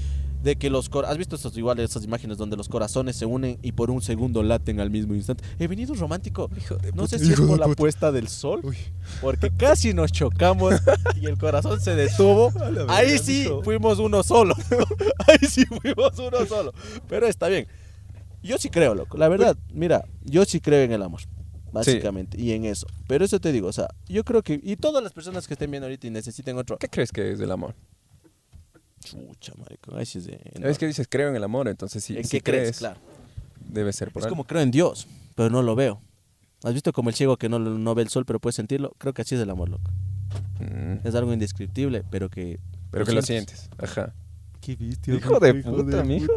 de 0.41 0.55
que 0.55 0.69
los 0.69 0.87
corazones. 0.87 1.11
¿Has 1.11 1.17
visto 1.17 1.35
esas, 1.35 1.57
igual 1.57 1.79
esas 1.81 2.05
imágenes 2.05 2.37
donde 2.37 2.55
los 2.55 2.69
corazones 2.69 3.17
se 3.17 3.25
unen 3.25 3.57
y 3.61 3.73
por 3.73 3.91
un 3.91 4.01
segundo 4.01 4.41
laten 4.41 4.79
al 4.79 4.89
mismo 4.89 5.15
instante? 5.15 5.43
He 5.59 5.67
venido 5.67 5.93
romántico. 5.95 6.49
Hijo 6.57 6.75
de 6.77 6.93
No 6.93 7.03
puta, 7.03 7.17
sé 7.17 7.25
si 7.25 7.33
es 7.33 7.41
por 7.41 7.59
la 7.59 7.65
puta. 7.65 7.75
puesta 7.75 8.11
del 8.13 8.29
sol, 8.29 8.61
porque 9.21 9.51
casi 9.51 9.93
nos 9.93 10.13
chocamos 10.13 10.75
y 11.21 11.25
el 11.25 11.37
corazón 11.37 11.81
se 11.81 11.93
detuvo. 11.93 12.53
Ahí 12.87 13.17
sí 13.17 13.49
fuimos 13.65 13.99
uno 13.99 14.23
solo. 14.23 14.55
Ahí 15.27 15.45
sí 15.45 15.65
fuimos 15.65 16.17
uno 16.19 16.45
solo. 16.47 16.73
Pero 17.09 17.27
está 17.27 17.49
bien. 17.49 17.67
Yo 18.43 18.57
sí 18.57 18.69
creo, 18.69 18.93
loco. 18.93 19.17
La 19.17 19.27
verdad, 19.29 19.57
mira, 19.73 20.05
yo 20.21 20.45
sí 20.45 20.59
creo 20.59 20.81
en 20.83 20.91
el 20.91 21.01
amor. 21.01 21.21
Básicamente, 21.71 22.39
y 22.39 22.51
en 22.51 22.65
eso. 22.65 22.85
Pero 23.07 23.25
eso 23.25 23.39
te 23.39 23.51
digo, 23.51 23.67
o 23.67 23.73
sea, 23.73 23.87
yo 24.07 24.23
creo 24.23 24.43
que. 24.43 24.59
Y 24.61 24.75
todas 24.75 25.01
las 25.03 25.11
personas 25.11 25.47
que 25.47 25.55
estén 25.55 25.71
viendo 25.71 25.87
ahorita 25.87 26.05
y 26.05 26.11
necesiten 26.11 26.55
otro. 26.57 26.77
¿Qué 26.77 26.87
crees 26.87 27.11
que 27.11 27.31
es 27.31 27.39
el 27.39 27.49
amor? 27.51 27.73
Chucha, 29.03 29.53
marico. 29.57 29.95
Ahí 29.95 30.05
sí 30.05 30.19
es 30.19 30.25
de. 30.25 30.39
Es 30.61 30.77
que 30.77 30.85
dices 30.87 31.07
creo 31.09 31.29
en 31.29 31.35
el 31.35 31.43
amor, 31.43 31.67
entonces 31.67 32.03
si, 32.03 32.15
¿En 32.17 32.23
si 32.25 32.37
qué 32.37 32.41
crees? 32.43 32.61
crees, 32.63 32.77
Claro. 32.77 32.99
debe 33.67 33.91
ser 33.91 34.11
por 34.11 34.21
Es 34.21 34.25
algo. 34.25 34.35
como 34.35 34.43
creo 34.45 34.61
en 34.61 34.71
Dios, 34.71 35.07
pero 35.35 35.49
no 35.49 35.61
lo 35.63 35.75
veo. 35.75 35.99
¿Has 36.63 36.73
visto 36.73 36.93
como 36.93 37.09
el 37.09 37.15
ciego 37.15 37.37
que 37.37 37.49
no, 37.49 37.59
no 37.59 37.95
ve 37.95 38.03
el 38.03 38.09
sol, 38.09 38.23
pero 38.25 38.39
puede 38.39 38.53
sentirlo? 38.53 38.93
Creo 38.97 39.13
que 39.13 39.23
así 39.23 39.35
es 39.35 39.41
el 39.41 39.49
amor, 39.49 39.69
loco. 39.69 39.91
Mm, 40.59 41.05
Es 41.05 41.15
algo 41.15 41.33
indescriptible, 41.33 42.03
pero 42.09 42.29
que. 42.29 42.59
Pero 42.91 43.03
que 43.05 43.11
lo 43.13 43.21
sientes. 43.23 43.69
Ajá. 43.79 44.13
Qué 44.61 44.75
bestia. 44.77 45.15
Hijo 45.15 45.39
de 45.39 45.55
puta, 45.55 46.03
mijo. 46.03 46.31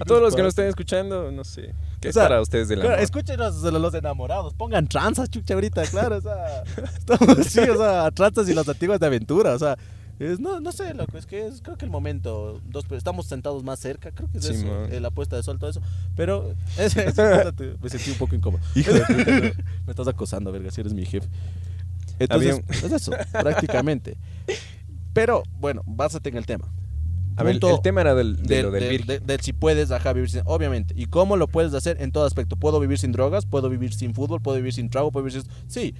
A 0.00 0.04
todos 0.04 0.20
los 0.22 0.34
que 0.34 0.42
nos 0.42 0.50
estén 0.50 0.66
escuchando, 0.66 1.30
no 1.30 1.44
sé. 1.44 1.74
¿Qué 2.00 2.08
O 2.08 2.10
es 2.10 2.14
sea, 2.14 2.24
para 2.24 2.40
ustedes 2.40 2.68
del 2.68 2.80
Claro, 2.80 2.94
amor? 2.94 3.04
escúchenos 3.04 3.62
los, 3.62 3.94
enamorados, 3.94 4.54
pongan 4.54 4.86
tranzas, 4.88 5.30
chucha, 5.30 5.54
ahorita, 5.54 5.84
claro, 5.86 6.16
o 6.16 6.20
sea, 6.20 6.62
estamos 6.98 7.38
así, 7.38 7.60
o 7.60 7.76
sea, 7.76 8.10
tranzas 8.10 8.48
y 8.48 8.54
las 8.54 8.68
antiguas 8.68 8.98
de 9.00 9.06
aventura, 9.06 9.54
o 9.54 9.58
sea, 9.58 9.76
es, 10.18 10.38
no, 10.38 10.60
no 10.60 10.70
sé, 10.72 10.94
loco, 10.94 11.16
es 11.18 11.26
que 11.26 11.46
es, 11.46 11.60
creo 11.60 11.76
que 11.76 11.84
el 11.84 11.90
momento, 11.90 12.60
dos, 12.66 12.84
estamos 12.92 13.26
sentados 13.26 13.64
más 13.64 13.78
cerca, 13.80 14.10
creo 14.12 14.28
que 14.30 14.38
es 14.38 14.44
Sí, 14.44 14.54
eso, 14.54 14.84
eh, 14.86 15.00
la 15.00 15.10
puesta 15.10 15.36
de 15.36 15.42
sol, 15.42 15.58
todo 15.58 15.70
eso, 15.70 15.80
pero 16.16 16.54
es, 16.78 16.96
es- 16.96 17.16
me 17.80 17.88
sentí 17.88 18.10
un 18.10 18.18
poco 18.18 18.34
incómodo. 18.34 18.62
Hijo 18.74 18.92
de 18.92 19.00
puta, 19.00 19.14
no. 19.30 19.40
me 19.86 19.90
estás 19.90 20.08
acosando, 20.08 20.52
verga, 20.52 20.70
si 20.70 20.80
eres 20.80 20.92
mi 20.94 21.04
jefe. 21.04 21.28
Entonces, 22.18 22.60
Había 22.68 22.86
es 22.86 22.92
eso, 22.92 23.12
prácticamente. 23.32 24.16
Pero, 25.12 25.42
bueno, 25.58 25.82
básate 25.86 26.28
en 26.28 26.36
el 26.36 26.46
tema. 26.46 26.68
A 27.36 27.42
ver, 27.42 27.58
el 27.62 27.80
tema 27.82 28.00
era 28.00 28.14
del, 28.14 28.36
de 28.36 28.62
lo 28.62 28.70
del 28.70 29.40
si 29.40 29.52
puedes 29.52 29.90
ajá, 29.90 30.12
vivir 30.12 30.30
sin, 30.30 30.42
obviamente. 30.44 30.94
¿Y 30.96 31.06
cómo 31.06 31.36
lo 31.36 31.48
puedes 31.48 31.74
hacer 31.74 32.00
en 32.00 32.12
todo 32.12 32.24
aspecto? 32.24 32.56
¿Puedo 32.56 32.78
vivir 32.80 32.98
sin 32.98 33.12
drogas? 33.12 33.46
¿Puedo 33.46 33.68
vivir 33.68 33.92
sin 33.92 34.14
fútbol? 34.14 34.40
¿Puedo 34.40 34.56
vivir 34.56 34.72
sin 34.72 34.88
trago? 34.88 35.10
¿Puedo 35.10 35.26
vivir 35.26 35.42
sin...? 35.42 35.50
Sí. 35.66 35.94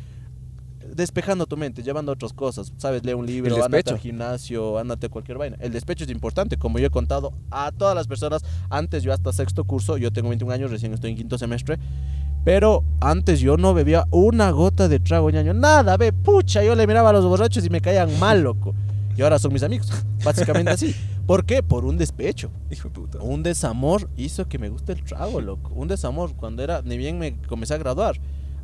Despejando 0.94 1.46
tu 1.46 1.56
mente, 1.56 1.82
llevando 1.82 2.12
otras 2.12 2.32
cosas. 2.32 2.72
¿Sabes? 2.76 3.04
Lee 3.04 3.14
un 3.14 3.26
libro, 3.26 3.64
ándate 3.64 3.90
al 3.90 3.98
gimnasio, 3.98 4.78
ándate 4.78 5.06
a 5.06 5.08
cualquier 5.08 5.38
vaina. 5.38 5.56
El 5.58 5.72
despecho 5.72 6.04
es 6.04 6.10
importante, 6.10 6.56
como 6.56 6.78
yo 6.78 6.86
he 6.86 6.90
contado 6.90 7.32
a 7.50 7.72
todas 7.72 7.96
las 7.96 8.06
personas. 8.06 8.44
Antes 8.70 9.02
yo 9.02 9.12
hasta 9.12 9.32
sexto 9.32 9.64
curso, 9.64 9.96
yo 9.96 10.12
tengo 10.12 10.28
21 10.28 10.52
años, 10.52 10.70
recién 10.70 10.92
estoy 10.92 11.10
en 11.10 11.16
quinto 11.16 11.38
semestre. 11.38 11.78
Pero 12.44 12.84
antes 13.00 13.40
yo 13.40 13.56
no 13.56 13.72
bebía 13.72 14.04
una 14.10 14.50
gota 14.50 14.86
de 14.86 15.00
trago, 15.00 15.30
ñaño. 15.30 15.54
Nada, 15.54 15.96
ve, 15.96 16.12
pucha, 16.12 16.62
yo 16.62 16.74
le 16.74 16.86
miraba 16.86 17.10
a 17.10 17.12
los 17.14 17.24
borrachos 17.24 17.64
y 17.64 17.70
me 17.70 17.80
caían 17.80 18.18
mal, 18.20 18.42
loco. 18.42 18.74
Y 19.16 19.22
ahora 19.22 19.38
son 19.38 19.52
mis 19.52 19.62
amigos. 19.62 19.90
Básicamente 20.22 20.70
así. 20.70 20.94
¿Por 21.26 21.44
qué? 21.46 21.62
Por 21.62 21.84
un 21.84 21.96
despecho. 21.96 22.50
Hijo 22.70 22.88
de 22.88 22.94
puta. 22.94 23.18
Un 23.20 23.42
desamor 23.42 24.10
hizo 24.16 24.46
que 24.46 24.58
me 24.58 24.68
guste 24.68 24.92
el 24.92 25.02
trago, 25.02 25.40
loco. 25.40 25.72
Un 25.74 25.88
desamor 25.88 26.34
cuando 26.34 26.62
era, 26.62 26.82
ni 26.82 26.98
bien 26.98 27.18
me 27.18 27.36
comencé 27.48 27.74
a 27.74 27.78
graduar. 27.78 28.16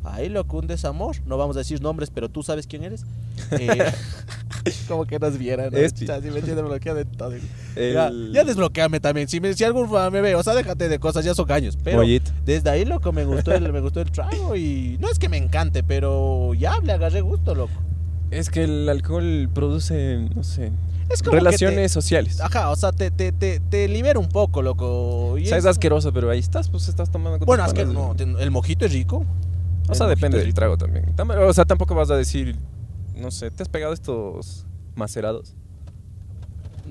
Ahí, 0.03 0.29
loco, 0.29 0.57
un 0.57 0.67
desamor. 0.67 1.15
No 1.25 1.37
vamos 1.37 1.55
a 1.55 1.59
decir 1.59 1.81
nombres, 1.81 2.09
pero 2.11 2.29
tú 2.29 2.41
sabes 2.43 2.65
quién 2.67 2.83
eres. 2.83 3.03
Eh, 3.51 3.91
como 4.87 5.05
que 5.05 5.19
nos 5.19 5.37
vieran. 5.37 5.71
¿no? 5.71 5.77
Este. 5.77 6.01
Chucha, 6.01 6.21
si 6.21 6.29
me 6.31 6.41
tiene 6.41 6.61
bloqueado 6.61 6.97
de 6.97 7.05
todo. 7.05 7.33
El- 7.75 7.93
Ya, 7.93 8.11
ya 8.31 8.43
desbloqueame 8.43 8.99
también. 8.99 9.27
Si, 9.27 9.39
me, 9.39 9.53
si 9.53 9.63
algún 9.63 9.89
me 10.11 10.21
ve, 10.21 10.35
o 10.35 10.43
sea, 10.43 10.53
déjate 10.55 10.89
de 10.89 10.99
cosas, 10.99 11.23
ya 11.25 11.33
son 11.35 11.51
años. 11.51 11.77
Pero 11.83 11.97
Mollito. 11.97 12.31
desde 12.45 12.69
ahí, 12.69 12.83
loco, 12.85 13.11
me 13.11 13.25
gustó, 13.25 13.53
el, 13.53 13.71
me 13.71 13.79
gustó 13.79 14.01
el 14.01 14.11
trago. 14.11 14.55
Y 14.55 14.97
no 14.99 15.07
es 15.09 15.19
que 15.19 15.29
me 15.29 15.37
encante, 15.37 15.83
pero 15.83 16.53
ya 16.55 16.79
le 16.79 16.93
agarré 16.93 17.21
gusto, 17.21 17.53
loco. 17.55 17.73
Es 18.31 18.49
que 18.49 18.63
el 18.63 18.87
alcohol 18.89 19.49
produce, 19.53 20.27
no 20.35 20.43
sé. 20.43 20.71
Es 21.09 21.21
como 21.21 21.31
que 21.31 21.37
Relaciones 21.39 21.91
sociales. 21.91 22.39
ajá, 22.39 22.69
o 22.69 22.75
sea, 22.77 22.93
te, 22.93 23.11
te, 23.11 23.31
te, 23.33 23.59
te 23.59 23.87
libera 23.89 24.17
un 24.19 24.29
poco, 24.29 24.61
loco. 24.61 25.37
Y 25.37 25.43
O 25.43 25.47
sea, 25.47 25.57
es 25.57 25.65
es- 25.65 25.69
asqueroso, 25.71 26.13
pero 26.13 26.29
ahí 26.29 26.39
estás, 26.39 26.69
pues 26.69 26.87
estás 26.87 27.11
tomando 27.11 27.37
con 27.39 27.45
Bueno, 27.45 27.65
panas. 27.65 27.87
no, 27.87 28.15
te- 28.15 28.23
el 28.23 28.51
mojito 28.51 28.85
es 28.85 28.93
rico. 28.93 29.25
O 29.89 29.93
sea, 29.95 30.05
El 30.05 30.15
depende 30.15 30.39
del 30.39 30.53
trago 30.53 30.77
también. 30.77 31.13
Tam- 31.17 31.35
O 31.47 31.53
sea, 31.53 31.65
tampoco 31.65 31.93
vas 31.95 32.09
a 32.11 32.15
decir, 32.15 32.55
no 33.15 33.29
sé, 33.31 33.51
¿te 33.51 33.63
has 33.63 33.69
pegado 33.69 33.91
estos 33.93 34.65
macerados? 34.95 35.55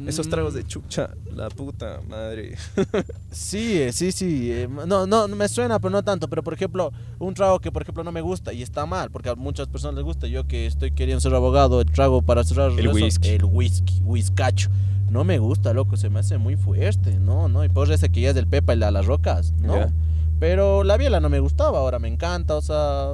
Esos 0.06 0.28
tragos 0.28 0.54
de 0.54 0.62
Mm, 0.62 0.66
chucha, 0.66 1.10
la 1.34 1.48
puta 1.48 2.00
madre. 2.08 2.56
Sí, 3.30 3.80
eh, 3.80 3.92
sí, 3.92 4.12
sí. 4.12 4.50
eh, 4.50 4.68
No, 4.86 5.06
no, 5.06 5.28
no 5.28 5.36
me 5.36 5.48
suena, 5.48 5.78
pero 5.78 5.90
no 5.90 6.02
tanto. 6.02 6.28
Pero, 6.28 6.42
por 6.42 6.54
ejemplo, 6.54 6.92
un 7.18 7.34
trago 7.34 7.60
que, 7.60 7.70
por 7.72 7.82
ejemplo, 7.82 8.02
no 8.04 8.12
me 8.12 8.20
gusta 8.20 8.52
y 8.52 8.62
está 8.62 8.86
mal, 8.86 9.10
porque 9.10 9.28
a 9.30 9.34
muchas 9.34 9.68
personas 9.68 9.96
les 9.96 10.04
gusta. 10.04 10.26
Yo 10.26 10.46
que 10.46 10.66
estoy 10.66 10.90
queriendo 10.92 11.20
ser 11.20 11.34
abogado, 11.34 11.80
el 11.80 11.90
trago 11.90 12.22
para 12.22 12.44
cerrar 12.44 12.72
El 12.72 12.88
whisky. 12.88 13.28
El 13.28 13.44
whisky, 13.44 14.00
whiskacho. 14.04 14.70
No 15.10 15.24
me 15.24 15.38
gusta, 15.38 15.72
loco, 15.74 15.96
se 15.96 16.08
me 16.08 16.20
hace 16.20 16.38
muy 16.38 16.56
fuerte. 16.56 17.18
No, 17.18 17.48
no, 17.48 17.64
y 17.64 17.68
por 17.68 17.90
ese 17.90 18.10
que 18.10 18.20
ya 18.20 18.28
es 18.30 18.34
del 18.34 18.46
Pepa 18.46 18.74
y 18.74 18.78
la 18.78 18.90
las 18.90 19.06
rocas, 19.06 19.52
no. 19.58 19.92
Pero 20.38 20.84
la 20.84 20.96
biela 20.96 21.20
no 21.20 21.28
me 21.28 21.40
gustaba, 21.40 21.78
ahora 21.80 21.98
me 21.98 22.08
encanta, 22.08 22.56
o 22.56 22.62
sea, 22.62 23.10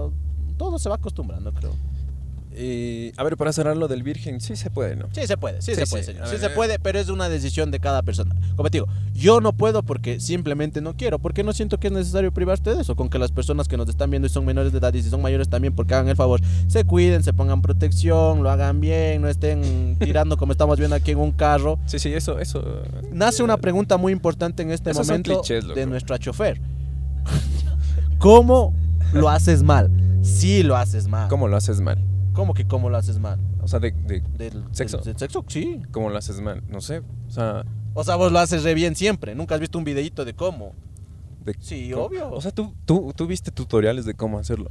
todo 0.58 0.78
se 0.78 0.88
va 0.88 0.96
acostumbrando, 0.96 1.52
creo. 1.52 1.72
Y, 2.58 3.12
a 3.18 3.22
ver, 3.22 3.36
para 3.36 3.52
cerrar 3.52 3.76
lo 3.76 3.86
del 3.86 4.02
virgen, 4.02 4.40
sí 4.40 4.56
se 4.56 4.70
puede, 4.70 4.96
¿no? 4.96 5.08
Sí 5.12 5.26
se 5.26 5.36
puede, 5.36 5.60
sí, 5.60 5.74
Sí, 5.74 5.80
se 5.80 5.86
puede, 5.86 6.04
sí. 6.04 6.12
señor. 6.12 6.26
Sí 6.26 6.32
ver, 6.32 6.40
se 6.40 6.50
puede, 6.50 6.78
pero 6.78 6.98
es 6.98 7.10
una 7.10 7.28
decisión 7.28 7.70
de 7.70 7.80
cada 7.80 8.02
persona. 8.02 8.34
Como 8.56 8.70
te 8.70 8.78
digo, 8.78 8.88
yo 9.14 9.42
no 9.42 9.52
puedo 9.52 9.82
porque 9.82 10.20
simplemente 10.20 10.80
no 10.80 10.96
quiero, 10.96 11.18
porque 11.18 11.42
no 11.42 11.52
siento 11.52 11.78
que 11.78 11.88
es 11.88 11.92
necesario 11.92 12.32
privarte 12.32 12.74
de 12.74 12.80
eso, 12.80 12.96
con 12.96 13.10
que 13.10 13.18
las 13.18 13.30
personas 13.30 13.68
que 13.68 13.76
nos 13.76 13.88
están 13.90 14.08
viendo 14.10 14.26
y 14.26 14.30
son 14.30 14.46
menores 14.46 14.72
de 14.72 14.78
edad 14.78 14.94
y 14.94 15.02
si 15.02 15.10
son 15.10 15.20
mayores 15.20 15.50
también, 15.50 15.74
porque 15.74 15.94
hagan 15.94 16.08
el 16.08 16.16
favor, 16.16 16.40
se 16.66 16.84
cuiden, 16.84 17.22
se 17.22 17.34
pongan 17.34 17.60
protección, 17.60 18.42
lo 18.42 18.50
hagan 18.50 18.80
bien, 18.80 19.20
no 19.20 19.28
estén 19.28 19.96
tirando 20.00 20.38
como 20.38 20.52
estamos 20.52 20.78
viendo 20.78 20.96
aquí 20.96 21.10
en 21.10 21.18
un 21.18 21.32
carro. 21.32 21.78
Sí, 21.84 21.98
sí, 21.98 22.12
eso, 22.14 22.38
eso. 22.38 22.82
Nace 23.12 23.42
una 23.42 23.58
pregunta 23.58 23.98
muy 23.98 24.12
importante 24.12 24.62
en 24.62 24.70
este 24.70 24.92
Esos 24.92 25.06
momento 25.06 25.32
clichés, 25.42 25.66
de 25.74 25.84
nuestra 25.84 26.18
chofer. 26.18 26.58
¿Cómo 28.18 28.72
lo 29.12 29.28
haces 29.28 29.62
mal? 29.62 29.90
Sí 30.22 30.62
lo 30.62 30.74
haces 30.76 31.06
mal. 31.06 31.28
¿Cómo 31.28 31.48
lo 31.48 31.56
haces 31.56 31.80
mal? 31.80 31.98
¿Cómo 32.36 32.54
que 32.54 32.66
cómo 32.66 32.88
lo 32.90 32.96
haces 32.98 33.18
mal? 33.18 33.40
O 33.62 33.66
sea, 33.68 33.80
de, 33.80 33.90
de 33.90 34.20
¿Del 34.36 34.62
¿Sexo? 34.72 34.98
del- 34.98 35.06
del 35.06 35.18
sexo? 35.18 35.44
Sí. 35.48 35.80
cómo 35.90 36.10
lo 36.10 36.18
haces 36.18 36.40
mal. 36.40 36.62
No 36.68 36.80
sé. 36.80 36.98
O 37.26 37.30
sea, 37.30 37.64
O 37.94 38.04
sea, 38.04 38.14
vos 38.16 38.30
lo 38.30 38.38
haces 38.38 38.62
re 38.62 38.74
bien 38.74 38.94
siempre. 38.94 39.34
Nunca 39.34 39.54
has 39.54 39.60
visto 39.60 39.78
un 39.78 39.84
videito 39.84 40.24
de 40.24 40.34
cómo. 40.34 40.74
de 41.44 41.56
Sí, 41.60 41.90
cómo- 41.92 42.04
obvio. 42.06 42.30
O 42.30 42.40
sea, 42.40 42.50
tú, 42.52 42.74
tú, 42.84 43.12
tú 43.16 43.26
viste 43.26 43.50
tutoriales 43.50 44.04
de 44.04 44.14
cómo 44.14 44.38
hacerlo. 44.38 44.70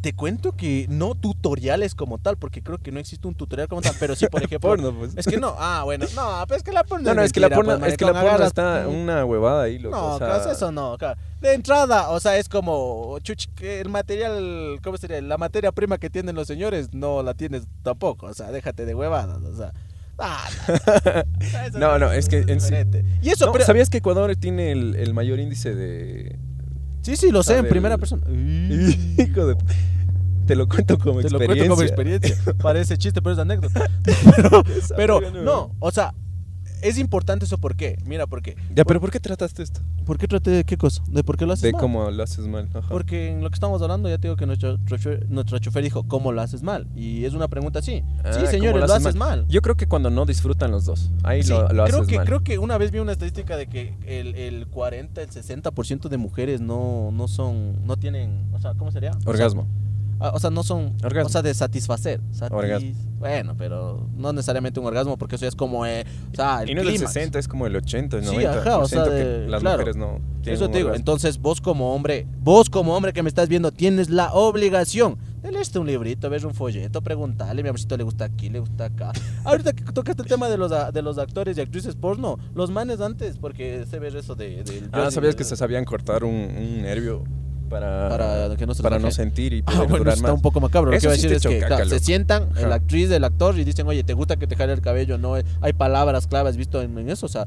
Te 0.00 0.12
cuento 0.12 0.52
que 0.52 0.86
no 0.88 1.14
tutoriales 1.14 1.94
como 1.94 2.18
tal, 2.18 2.36
porque 2.36 2.62
creo 2.62 2.78
que 2.78 2.90
no 2.90 2.98
existe 2.98 3.28
un 3.28 3.34
tutorial 3.34 3.68
como 3.68 3.80
tal, 3.80 3.94
pero 4.00 4.16
sí, 4.16 4.26
por 4.26 4.42
ejemplo. 4.44 4.70
Porno, 4.70 4.92
pues. 4.92 5.16
Es 5.16 5.26
que 5.26 5.38
no, 5.38 5.54
ah, 5.58 5.82
bueno, 5.84 6.06
no, 6.14 6.44
pero 6.46 6.58
es 6.58 6.62
que 6.62 6.72
la 6.72 6.84
porno 6.84 7.08
No, 7.08 7.14
no, 7.14 7.22
es 7.22 7.32
que 7.32 7.40
la 7.40 7.50
porno, 7.50 7.78
pues, 7.78 7.92
es 7.92 7.98
que 7.98 8.04
la 8.04 8.20
porno 8.20 8.44
está 8.44 8.88
una 8.88 9.24
huevada 9.24 9.62
ahí, 9.64 9.78
loco. 9.78 9.96
No, 9.96 10.14
o 10.14 10.18
sea, 10.18 10.26
claro, 10.26 10.50
eso 10.52 10.72
no, 10.72 10.98
claro. 10.98 11.20
De 11.40 11.54
entrada, 11.54 12.10
o 12.10 12.18
sea, 12.18 12.36
es 12.38 12.48
como, 12.48 13.18
chuch, 13.20 13.46
el 13.60 13.88
material, 13.88 14.80
¿cómo 14.82 14.96
sería? 14.96 15.20
La 15.20 15.38
materia 15.38 15.70
prima 15.70 15.98
que 15.98 16.10
tienen 16.10 16.34
los 16.34 16.48
señores 16.48 16.92
no 16.92 17.22
la 17.22 17.34
tienes 17.34 17.64
tampoco, 17.82 18.26
o 18.26 18.34
sea, 18.34 18.50
déjate 18.50 18.84
de 18.86 18.94
huevadas, 18.94 19.42
o 19.42 19.56
sea. 19.56 19.72
ah, 20.18 20.48
no, 21.72 21.78
No, 21.78 21.98
no, 21.98 22.12
es 22.12 22.28
que 22.28 22.38
en 22.38 22.60
sí-. 22.60 22.74
Y 23.22 23.30
eso, 23.30 23.46
No, 23.46 23.52
pero, 23.52 23.64
¿Sabías 23.64 23.88
que 23.90 23.98
Ecuador 23.98 24.34
tiene 24.36 24.72
el, 24.72 24.96
el 24.96 25.14
mayor 25.14 25.38
índice 25.38 25.74
de... 25.74 26.38
sí, 27.08 27.16
sí, 27.16 27.30
lo 27.32 27.42
sé, 27.42 27.58
en 27.58 27.68
primera 27.68 27.94
el- 27.94 28.00
persona. 28.00 28.22
Hijo 28.30 29.46
de... 29.46 29.56
Te 30.46 30.56
lo 30.56 30.66
cuento 30.66 30.98
como 30.98 31.20
Te 31.20 31.28
lo 31.28 31.38
experiencia. 31.38 31.46
cuento 31.46 31.74
como 31.74 31.82
experiencia. 31.82 32.54
Parece 32.62 32.96
chiste, 32.96 33.20
pero 33.20 33.34
es 33.34 33.38
anécdota. 33.38 33.82
Pero, 34.96 35.20
no, 35.20 35.74
o 35.78 35.90
sea, 35.90 36.14
es 36.82 36.98
importante 36.98 37.44
eso, 37.44 37.58
¿por 37.58 37.76
qué? 37.76 37.98
Mira, 38.04 38.26
¿por 38.26 38.42
qué? 38.42 38.56
Ya, 38.74 38.84
pero 38.84 39.00
¿por 39.00 39.10
qué 39.10 39.20
trataste 39.20 39.62
esto? 39.62 39.80
¿Por 40.04 40.18
qué 40.18 40.26
traté 40.26 40.50
de 40.50 40.64
qué 40.64 40.76
cosa? 40.76 41.02
¿De 41.08 41.22
por 41.22 41.36
qué 41.36 41.44
lo 41.46 41.52
haces 41.52 41.62
De 41.64 41.72
mal? 41.72 41.80
cómo 41.80 42.10
lo 42.10 42.22
haces 42.22 42.46
mal. 42.46 42.68
Ajá. 42.72 42.88
Porque 42.88 43.28
en 43.30 43.42
lo 43.42 43.50
que 43.50 43.54
estamos 43.54 43.82
hablando, 43.82 44.08
ya 44.08 44.16
te 44.18 44.28
digo 44.28 44.36
que 44.36 44.46
nuestro 44.46 44.78
nuestro 45.28 45.58
chofer 45.58 45.82
dijo, 45.82 46.04
¿cómo 46.08 46.32
lo 46.32 46.40
haces 46.40 46.62
mal? 46.62 46.86
Y 46.96 47.24
es 47.24 47.34
una 47.34 47.48
pregunta 47.48 47.80
así. 47.80 48.02
Ah, 48.24 48.32
sí, 48.32 48.38
¿cómo 48.40 48.50
señores, 48.50 48.80
lo 48.82 48.86
lo 48.86 48.94
haces 48.94 49.14
mal. 49.16 49.46
Yo 49.48 49.60
creo 49.62 49.76
que 49.76 49.86
cuando 49.86 50.10
no 50.10 50.24
disfrutan 50.24 50.70
los 50.70 50.84
dos. 50.86 51.10
Ahí 51.22 51.42
Sí, 51.42 51.50
lo, 51.50 51.62
lo 51.62 51.84
creo, 51.84 51.96
haces 51.96 52.06
que, 52.08 52.16
mal. 52.16 52.26
creo 52.26 52.40
que 52.42 52.58
una 52.58 52.78
vez 52.78 52.90
vi 52.90 52.98
una 53.00 53.12
estadística 53.12 53.56
de 53.56 53.66
que 53.66 53.94
el, 54.06 54.34
el 54.34 54.66
40, 54.68 55.20
el 55.22 55.28
60% 55.30 56.08
de 56.08 56.16
mujeres 56.16 56.60
no, 56.60 57.10
no 57.12 57.28
son, 57.28 57.84
no 57.86 57.96
tienen, 57.96 58.46
o 58.54 58.60
sea, 58.60 58.74
¿cómo 58.74 58.90
sería? 58.92 59.10
O 59.10 59.20
sea, 59.20 59.30
Orgasmo. 59.30 59.66
O 60.20 60.40
sea, 60.40 60.50
no 60.50 60.62
son. 60.62 60.94
Orgasmo. 61.04 61.26
O 61.26 61.30
sea, 61.30 61.42
de 61.42 61.54
satisfacer. 61.54 62.20
Satis- 62.32 62.52
Orgasmo. 62.52 62.92
Bueno, 63.18 63.54
pero 63.56 64.08
no 64.16 64.32
necesariamente 64.32 64.78
un 64.80 64.86
orgasmo, 64.86 65.16
porque 65.16 65.36
eso 65.36 65.42
ya 65.44 65.48
es 65.48 65.54
como. 65.56 65.86
eh, 65.86 66.04
o 66.32 66.34
sea, 66.36 66.62
el 66.62 66.70
y 66.70 66.74
no 66.74 66.80
es 66.82 66.86
el 66.88 66.92
clímax. 66.94 67.12
60, 67.12 67.38
es 67.38 67.48
como 67.48 67.66
el 67.66 67.76
80, 67.76 68.16
el 68.18 68.24
Sí, 68.24 68.30
90. 68.34 68.58
ajá, 68.60 68.78
o 68.78 68.86
sea, 68.88 69.04
que 69.04 69.10
de- 69.10 69.48
las 69.48 69.60
claro. 69.60 69.78
mujeres 69.78 69.96
no 69.96 70.20
tienen 70.42 70.54
Eso 70.60 70.68
te 70.70 70.78
digo. 70.78 70.88
orgasmo. 70.88 71.00
Entonces, 71.00 71.38
vos 71.38 71.60
como 71.60 71.94
hombre, 71.94 72.26
vos 72.40 72.68
como 72.70 72.96
hombre 72.96 73.12
que 73.12 73.22
me 73.22 73.28
estás 73.28 73.48
viendo, 73.48 73.70
tienes 73.72 74.08
la 74.10 74.32
obligación 74.32 75.18
de 75.42 75.52
leerte 75.52 75.78
un 75.78 75.86
librito, 75.86 76.28
ver 76.30 76.44
un 76.46 76.54
folleto, 76.54 77.00
preguntarle, 77.00 77.62
mi 77.62 77.68
amorcito 77.68 77.96
le 77.96 78.02
gusta 78.04 78.24
aquí, 78.24 78.48
le 78.50 78.58
gusta 78.60 78.86
acá. 78.86 79.12
Ahorita 79.44 79.72
que 79.72 79.84
tocaste 79.92 80.22
el 80.22 80.28
tema 80.28 80.48
de 80.48 80.56
los, 80.58 80.72
de 80.92 81.02
los 81.02 81.18
actores 81.18 81.56
y 81.58 81.60
actrices 81.60 81.94
porno, 81.96 82.38
los 82.54 82.70
manes 82.70 83.00
antes, 83.00 83.38
porque 83.38 83.84
se 83.88 83.98
ve 83.98 84.08
eso 84.16 84.34
de. 84.34 84.62
del 84.64 84.88
Ah, 84.92 85.10
¿sabías 85.10 85.34
que 85.36 85.44
de- 85.44 85.50
se 85.50 85.56
sabían 85.56 85.84
cortar 85.84 86.24
un, 86.24 86.34
un 86.34 86.82
nervio 86.82 87.22
para, 87.68 88.08
Para 88.08 88.56
que 88.56 88.66
no 88.66 88.74
se 88.74 88.78
les 88.78 88.82
para 88.82 88.98
no 88.98 89.04
baje? 89.04 89.14
sentir 89.14 89.52
y 89.52 89.60
Ah, 89.60 89.64
poder 89.66 89.78
bueno, 89.88 89.98
durar 89.98 90.14
está 90.14 90.28
más? 90.28 90.34
un 90.36 90.42
poco 90.42 90.60
macabro. 90.60 90.90
Lo 90.90 90.98
que 90.98 91.04
iba 91.06 91.12
a 91.12 91.16
sí 91.16 91.22
decir 91.28 91.36
es 91.36 91.60
que 91.60 91.66
claro, 91.66 91.84
se 91.88 91.98
sientan, 92.00 92.48
Ajá. 92.56 92.66
la 92.68 92.74
actriz, 92.76 93.10
el 93.10 93.24
actor, 93.24 93.58
y 93.58 93.64
dicen, 93.64 93.86
oye, 93.86 94.02
¿te 94.04 94.14
gusta 94.14 94.36
que 94.36 94.46
te 94.46 94.56
jale 94.56 94.72
el 94.72 94.80
cabello? 94.80 95.18
No, 95.18 95.34
hay 95.34 95.72
palabras 95.74 96.26
claves 96.26 96.56
visto 96.56 96.80
en, 96.82 96.96
en 96.98 97.10
eso, 97.10 97.26
o 97.26 97.28
sea, 97.28 97.46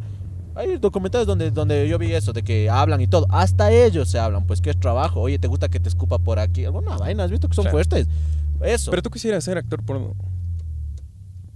hay 0.56 0.78
documentales 0.78 1.26
donde, 1.28 1.50
donde 1.52 1.88
yo 1.88 1.98
vi 1.98 2.14
eso, 2.14 2.34
de 2.34 2.44
que 2.44 2.70
hablan 2.70 3.00
y 3.02 3.08
todo. 3.08 3.26
Hasta 3.30 3.72
ellos 3.72 4.10
se 4.10 4.20
hablan, 4.20 4.46
pues 4.46 4.60
que 4.62 4.70
es 4.70 4.78
trabajo. 4.80 5.22
Oye, 5.22 5.40
¿te 5.40 5.48
gusta 5.48 5.70
que 5.70 5.80
te 5.80 5.88
escupa 5.88 6.20
por 6.20 6.40
aquí? 6.40 6.66
Alguna 6.66 6.98
vaina, 6.98 7.24
¿has 7.24 7.32
visto 7.32 7.48
que 7.48 7.54
son 7.56 7.64
Claro. 7.64 7.76
fuertes? 7.78 8.08
Eso. 8.62 8.92
Pero 8.92 9.02
tú 9.02 9.10
quisieras 9.10 9.44
ser 9.44 9.58
actor 9.58 9.82
porno. 9.84 10.14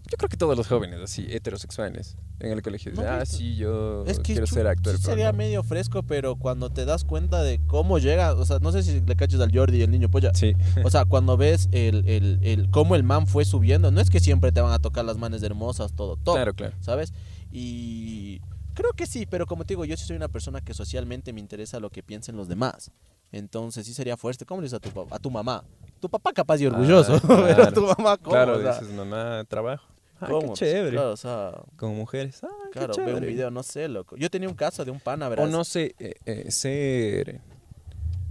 Yo 0.10 0.18
creo 0.18 0.30
que 0.30 0.38
todos 0.38 0.56
los 0.56 0.68
jóvenes, 0.68 1.00
así, 1.02 1.26
heterosexuales, 1.30 2.16
en 2.40 2.52
el 2.52 2.62
colegio 2.62 2.92
dicen, 2.92 3.06
No, 3.06 3.12
ah, 3.12 3.16
pero- 3.24 3.26
sí, 3.26 3.56
yo 3.56 4.04
es 4.06 4.18
que 4.18 4.34
quiero 4.34 4.46
ser 4.46 4.68
actor 4.68 4.98
sería 5.00 5.32
medio 5.34 5.64
fresco, 5.64 6.04
pero 6.04 6.36
cuando 6.36 6.70
te 6.70 6.86
das 6.86 7.04
cuenta 7.04 7.42
de 7.42 7.60
cómo 7.66 7.98
llega, 7.98 8.34
o 8.34 8.46
sea, 8.46 8.60
no 8.60 8.72
sé 8.72 8.84
si 8.84 9.02
le 9.02 9.16
caches 9.16 9.40
al 9.40 9.52
Jordi 9.52 9.78
y 9.80 9.82
el 9.82 9.90
niño 9.92 10.10
polla. 10.10 10.32
Sí, 10.34 10.54
O 10.84 10.90
sea, 10.92 11.06
cuando 11.06 11.38
ves 11.38 11.70
el, 11.72 12.08
el, 12.08 12.40
el 12.44 12.70
cómo 12.70 12.96
el 12.96 13.04
man 13.04 13.26
fue 13.26 13.46
subiendo, 13.46 13.90
no 13.92 14.00
es 14.00 14.10
que 14.10 14.20
siempre 14.20 14.52
te 14.52 14.62
van 14.62 14.74
a 14.74 14.80
tocar 14.80 15.06
las 15.06 15.18
manes 15.18 15.42
hermosas, 15.44 15.94
todo, 15.94 16.18
todo. 16.18 16.36
claro, 16.36 16.54
claro. 16.54 16.76
¿sabes? 16.82 17.12
Y 17.52 18.42
creo 18.74 18.92
que 18.96 19.08
sí, 19.08 19.26
pero 19.26 19.46
como 19.48 19.64
te 19.66 19.74
digo, 19.74 19.86
yo 19.86 19.98
sí 19.98 20.06
soy 20.06 20.18
una 20.18 20.28
persona 20.28 20.62
que 20.62 20.74
socialmente 20.74 21.34
me 21.34 21.40
interesa 21.40 21.80
lo 21.80 21.90
que 21.90 22.04
piensen 22.04 22.36
los 22.36 22.48
demás. 22.48 22.92
Entonces 23.32 23.86
sí 23.86 23.94
sería 23.94 24.18
fuerte. 24.18 24.46
¿Cómo 24.46 24.62
le 24.62 24.66
dices 24.66 24.78
a 24.78 24.80
tu, 24.80 25.08
a 25.10 25.20
tu 25.20 25.32
mamá? 25.32 25.64
Tu 26.00 26.08
papá 26.10 26.32
capaz 26.32 26.60
y 26.62 26.68
orgulloso, 26.68 27.16
Ah, 27.16 27.22
pero 27.28 27.56
claro. 27.56 27.74
tu 27.74 27.82
mamá 27.88 28.18
¿cómo? 28.18 28.32
Claro, 28.32 28.58
O 28.58 28.62
sea, 28.62 28.80
dices, 28.80 28.94
mamá, 28.96 29.44
trabajo. 29.48 29.84
Ah, 30.26 30.40
qué 30.42 30.54
chévere. 30.54 30.92
Claro, 30.92 31.12
o 31.12 31.18
sea, 31.18 31.52
Con 31.78 31.96
mujeres. 31.96 32.40
Ah, 32.44 32.48
qué 32.66 32.80
claro, 32.80 32.94
ve 32.98 33.04
un 33.04 33.08
chévere. 33.10 33.28
video, 33.28 33.52
no 33.52 33.64
sé, 33.64 33.88
loco. 33.88 34.16
Yo 34.18 34.30
tenía 34.30 34.50
un 34.50 34.56
caso 34.56 34.84
de 34.86 34.92
un 34.92 35.00
pana, 35.00 35.28
O 35.28 35.30
¿verdad? 35.30 35.48
no 35.48 35.64
sé, 35.64 35.96
eh, 36.00 36.14
eh, 36.26 36.52
ser 36.52 37.42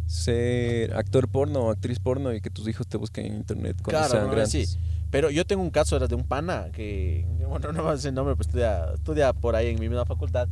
ser 0.06 0.94
actor 0.94 1.28
porno 1.28 1.60
o 1.60 1.70
actriz 1.70 1.98
porno 1.98 2.32
y 2.32 2.40
que 2.40 2.50
tus 2.50 2.68
hijos 2.68 2.86
te 2.86 2.96
busquen 2.98 3.26
en 3.26 3.34
internet 3.36 3.76
cuando 3.82 3.98
Claro, 4.00 4.12
sean 4.12 4.26
no, 4.26 4.30
grandes. 4.32 4.70
sí. 4.70 4.78
Pero 5.10 5.30
yo 5.30 5.46
tengo 5.46 5.62
un 5.62 5.70
caso 5.70 5.98
de 5.98 6.14
un 6.14 6.24
pana 6.24 6.68
que, 6.72 7.26
bueno, 7.48 7.72
no 7.72 7.84
va 7.84 7.90
a 7.90 7.94
decir 7.94 8.08
el 8.08 8.14
nombre, 8.14 8.34
pero 8.36 8.46
estudia, 8.48 8.94
estudia 8.94 9.32
por 9.32 9.56
ahí 9.56 9.68
en 9.68 9.78
mi 9.80 9.88
misma 9.88 10.04
facultad. 10.04 10.48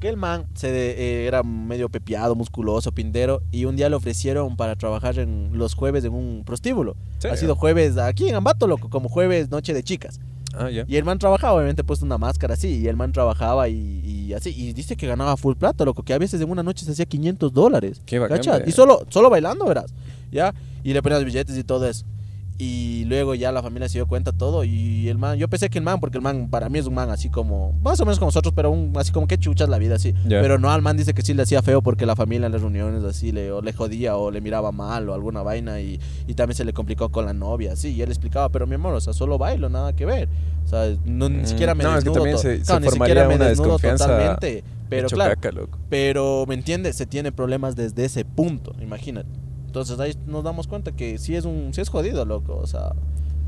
Que 0.00 0.08
el 0.10 0.16
man 0.18 0.46
se 0.54 0.70
de- 0.70 0.90
eh, 1.22 1.26
era 1.26 1.42
medio 1.42 1.88
pepiado, 1.88 2.34
musculoso, 2.34 2.92
pindero, 2.92 3.40
y 3.50 3.64
un 3.64 3.76
día 3.76 3.88
le 3.88 3.96
ofrecieron 3.96 4.56
para 4.56 4.76
trabajar 4.76 5.18
en 5.18 5.50
los 5.56 5.74
jueves 5.74 6.04
en 6.04 6.12
un 6.12 6.42
prostíbulo. 6.44 6.96
¿Serio? 7.18 7.34
Ha 7.34 7.36
sido 7.38 7.56
jueves 7.56 7.96
aquí 7.96 8.28
en 8.28 8.34
Ambato, 8.34 8.66
loco, 8.66 8.90
como 8.90 9.08
jueves 9.08 9.48
noche 9.50 9.72
de 9.72 9.82
chicas. 9.82 10.20
Ah, 10.56 10.70
ya. 10.70 10.84
Y 10.88 10.96
el 10.96 11.04
man 11.04 11.18
trabajaba, 11.18 11.54
obviamente 11.54 11.84
puesto 11.84 12.04
una 12.04 12.18
máscara 12.18 12.54
así, 12.54 12.78
y 12.78 12.88
el 12.88 12.96
man 12.96 13.12
trabajaba 13.12 13.68
y, 13.68 14.00
y 14.04 14.32
así, 14.32 14.54
y 14.56 14.72
dice 14.72 14.96
que 14.96 15.06
ganaba 15.06 15.36
full 15.36 15.54
plata, 15.54 15.84
loco, 15.84 16.02
que 16.02 16.14
a 16.14 16.18
veces 16.18 16.40
en 16.40 16.50
una 16.50 16.62
noche 16.62 16.84
se 16.84 16.92
hacía 16.92 17.06
500 17.06 17.52
dólares. 17.52 18.02
Qué 18.06 18.18
bacán. 18.18 18.40
Y 18.66 18.72
solo, 18.72 19.00
solo 19.08 19.30
bailando, 19.30 19.66
verás, 19.66 19.92
¿ya? 20.32 20.54
Y 20.82 20.92
le 20.92 21.02
ponían 21.02 21.20
los 21.20 21.26
billetes 21.26 21.56
y 21.56 21.64
todo 21.64 21.86
eso. 21.88 22.04
Y 22.58 23.04
luego 23.04 23.34
ya 23.34 23.52
la 23.52 23.62
familia 23.62 23.86
se 23.88 23.98
dio 23.98 24.06
cuenta 24.06 24.32
todo 24.32 24.64
y 24.64 25.08
el 25.10 25.18
man, 25.18 25.36
yo 25.36 25.46
pensé 25.46 25.68
que 25.68 25.76
el 25.76 25.84
man, 25.84 26.00
porque 26.00 26.16
el 26.16 26.22
man 26.22 26.48
para 26.48 26.70
mí 26.70 26.78
es 26.78 26.86
un 26.86 26.94
man 26.94 27.10
así 27.10 27.28
como, 27.28 27.74
más 27.84 28.00
o 28.00 28.06
menos 28.06 28.18
como 28.18 28.28
nosotros, 28.28 28.54
pero 28.56 28.70
un, 28.70 28.92
así 28.96 29.12
como 29.12 29.26
que 29.26 29.36
chuchas 29.36 29.68
la 29.68 29.76
vida 29.76 29.96
así. 29.96 30.14
Pero 30.40 30.58
no, 30.58 30.70
al 30.70 30.80
man 30.80 30.96
dice 30.96 31.12
que 31.12 31.20
sí 31.20 31.34
le 31.34 31.42
hacía 31.42 31.60
feo 31.60 31.82
porque 31.82 32.06
la 32.06 32.16
familia 32.16 32.46
en 32.46 32.52
las 32.52 32.62
reuniones 32.62 33.04
así 33.04 33.30
le, 33.30 33.52
o 33.52 33.60
le 33.60 33.74
jodía 33.74 34.16
o 34.16 34.30
le 34.30 34.40
miraba 34.40 34.72
mal 34.72 35.06
o 35.10 35.14
alguna 35.14 35.42
vaina 35.42 35.80
y, 35.80 36.00
y 36.26 36.32
también 36.32 36.56
se 36.56 36.64
le 36.64 36.72
complicó 36.72 37.10
con 37.10 37.26
la 37.26 37.34
novia, 37.34 37.72
así. 37.74 37.90
Y 37.92 38.00
él 38.00 38.08
explicaba, 38.08 38.48
pero 38.48 38.66
mi 38.66 38.76
amor, 38.76 38.94
o 38.94 39.00
sea, 39.02 39.12
solo 39.12 39.36
bailo, 39.36 39.68
nada 39.68 39.94
que 39.94 40.06
ver. 40.06 40.28
O 40.64 40.68
sea, 40.68 40.96
no, 41.04 41.28
ni 41.28 41.42
Mm, 41.42 41.46
siquiera 41.46 41.74
me 41.74 41.84
no, 41.84 41.90
es 41.90 42.04
que 42.04 42.10
desnudo. 42.10 42.14
también 42.14 42.36
to- 42.36 42.42
se- 42.42 42.64
se 42.64 42.80
ni 42.80 42.88
siquiera 42.90 43.28
me 43.28 43.34
desnudo 43.50 43.78
totalmente. 43.98 44.64
Pero 44.88 45.08
claro, 45.08 45.34
caca, 45.34 45.50
loco. 45.52 45.78
pero, 45.90 46.44
¿me 46.48 46.54
entiendes? 46.54 46.96
Se 46.96 47.04
tiene 47.06 47.32
problemas 47.32 47.76
desde 47.76 48.04
ese 48.06 48.24
punto, 48.24 48.72
imagínate. 48.80 49.28
Entonces 49.76 50.00
ahí 50.00 50.14
nos 50.26 50.42
damos 50.42 50.66
cuenta 50.66 50.92
que 50.92 51.18
sí 51.18 51.36
es 51.36 51.44
un 51.44 51.74
sí 51.74 51.82
es 51.82 51.90
jodido, 51.90 52.24
loco. 52.24 52.58
O 52.62 52.66
sea, 52.66 52.92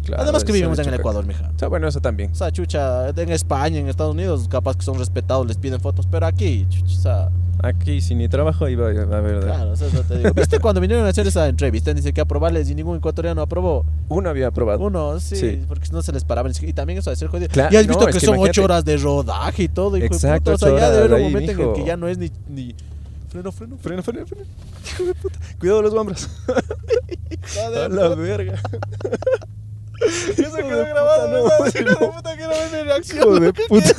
Claro, 0.04 0.23
Además 0.23 0.44
que 0.44 0.52
vivimos 0.52 0.78
en 0.78 0.88
el. 0.88 0.94
Ecuador, 0.94 1.26
mija. 1.26 1.50
O 1.54 1.58
sea, 1.58 1.68
bueno, 1.68 1.88
eso 1.88 2.00
también. 2.00 2.30
O 2.30 2.35
sea, 2.35 2.50
chucha, 2.50 3.08
en 3.11 3.30
España, 3.30 3.78
en 3.78 3.88
Estados 3.88 4.14
Unidos, 4.14 4.47
capaz 4.49 4.76
que 4.76 4.82
son 4.82 4.99
respetados, 4.99 5.47
les 5.47 5.58
piden 5.58 5.80
fotos, 5.80 6.06
pero 6.06 6.25
aquí, 6.26 6.66
chucha, 6.70 6.85
o 6.87 7.02
sea, 7.02 7.28
Aquí, 7.62 8.00
si 8.00 8.14
ni 8.14 8.28
trabajo, 8.28 8.68
iba 8.68 8.87
a 8.87 8.90
ver. 8.92 9.40
claro, 9.40 9.73
eso 9.73 9.87
te 10.08 10.18
digo. 10.18 10.30
¿Viste 10.32 10.61
cuando 10.61 10.80
vinieron 10.80 11.04
a 11.04 11.08
hacer 11.08 11.26
esa 11.26 11.49
entrevista? 11.49 11.92
Dice 11.92 12.12
que 12.12 12.20
aprobarles 12.20 12.70
y 12.70 12.75
ningún 12.76 12.99
ecuatoriano 12.99 13.42
aprobó. 13.42 13.85
Uno 14.08 14.30
había 14.30 14.47
aprobado. 14.47 14.78
Uno, 14.85 15.18
sí, 15.18 15.35
Sí. 15.37 15.61
porque 15.66 15.88
no 15.90 16.00
se 16.00 16.12
les 16.12 16.25
paraban. 16.25 16.52
Y 16.62 16.73
también 16.73 17.00
eso 17.00 17.11
de 17.11 17.16
ser 17.16 17.26
jodido. 17.28 17.49
Claro, 17.50 17.75
y 17.75 17.76
has 17.76 17.87
no, 17.88 17.94
visto 17.94 18.08
es 18.08 18.14
que, 18.14 18.20
son 18.20 18.37
imagínate. 18.37 18.50
ocho 18.50 18.64
horas 18.64 18.85
de 18.85 18.97
rodaje 18.97 19.64
y 19.64 19.68
todo, 19.68 19.97
hijo 19.97 20.06
Exacto, 20.06 20.52
de 20.52 20.56
puta. 20.56 20.66
O 20.73 20.78
sea, 20.78 20.78
ya 20.88 20.90
de 20.92 21.00
ver 21.08 21.12
un 21.14 21.23
momento 21.25 21.50
en 21.52 21.61
el 21.61 21.73
que 21.73 21.85
ya 21.85 21.97
no 21.97 22.06
es 22.06 22.16
ni... 22.16 22.30
ni... 22.49 22.75
Freno, 23.28 23.52
freno, 23.52 23.76
Freno, 23.78 24.02
freno, 24.02 24.26
freno. 24.26 24.47
Hijo 24.87 25.04
de 25.04 25.14
puta. 25.14 25.38
Cuidado 25.58 25.82
los 25.82 25.92
hombros. 25.94 26.28
A 27.58 27.88
la 27.88 28.08
verga. 28.14 28.61
Yo 30.37 30.50
se 30.50 30.62
quedó 30.62 30.85
grabado, 30.85 31.28
no, 31.28 31.38
no, 31.38 31.66
hijo 31.66 31.78
de 31.78 31.85
no. 31.85 32.12
puta, 32.12 32.37
quiero 32.37 32.50
ver 32.50 32.70
mi 32.73 32.82
reacción. 32.85 33.18
Hijo 33.18 33.40
de 33.40 33.52
puta. 33.68 33.90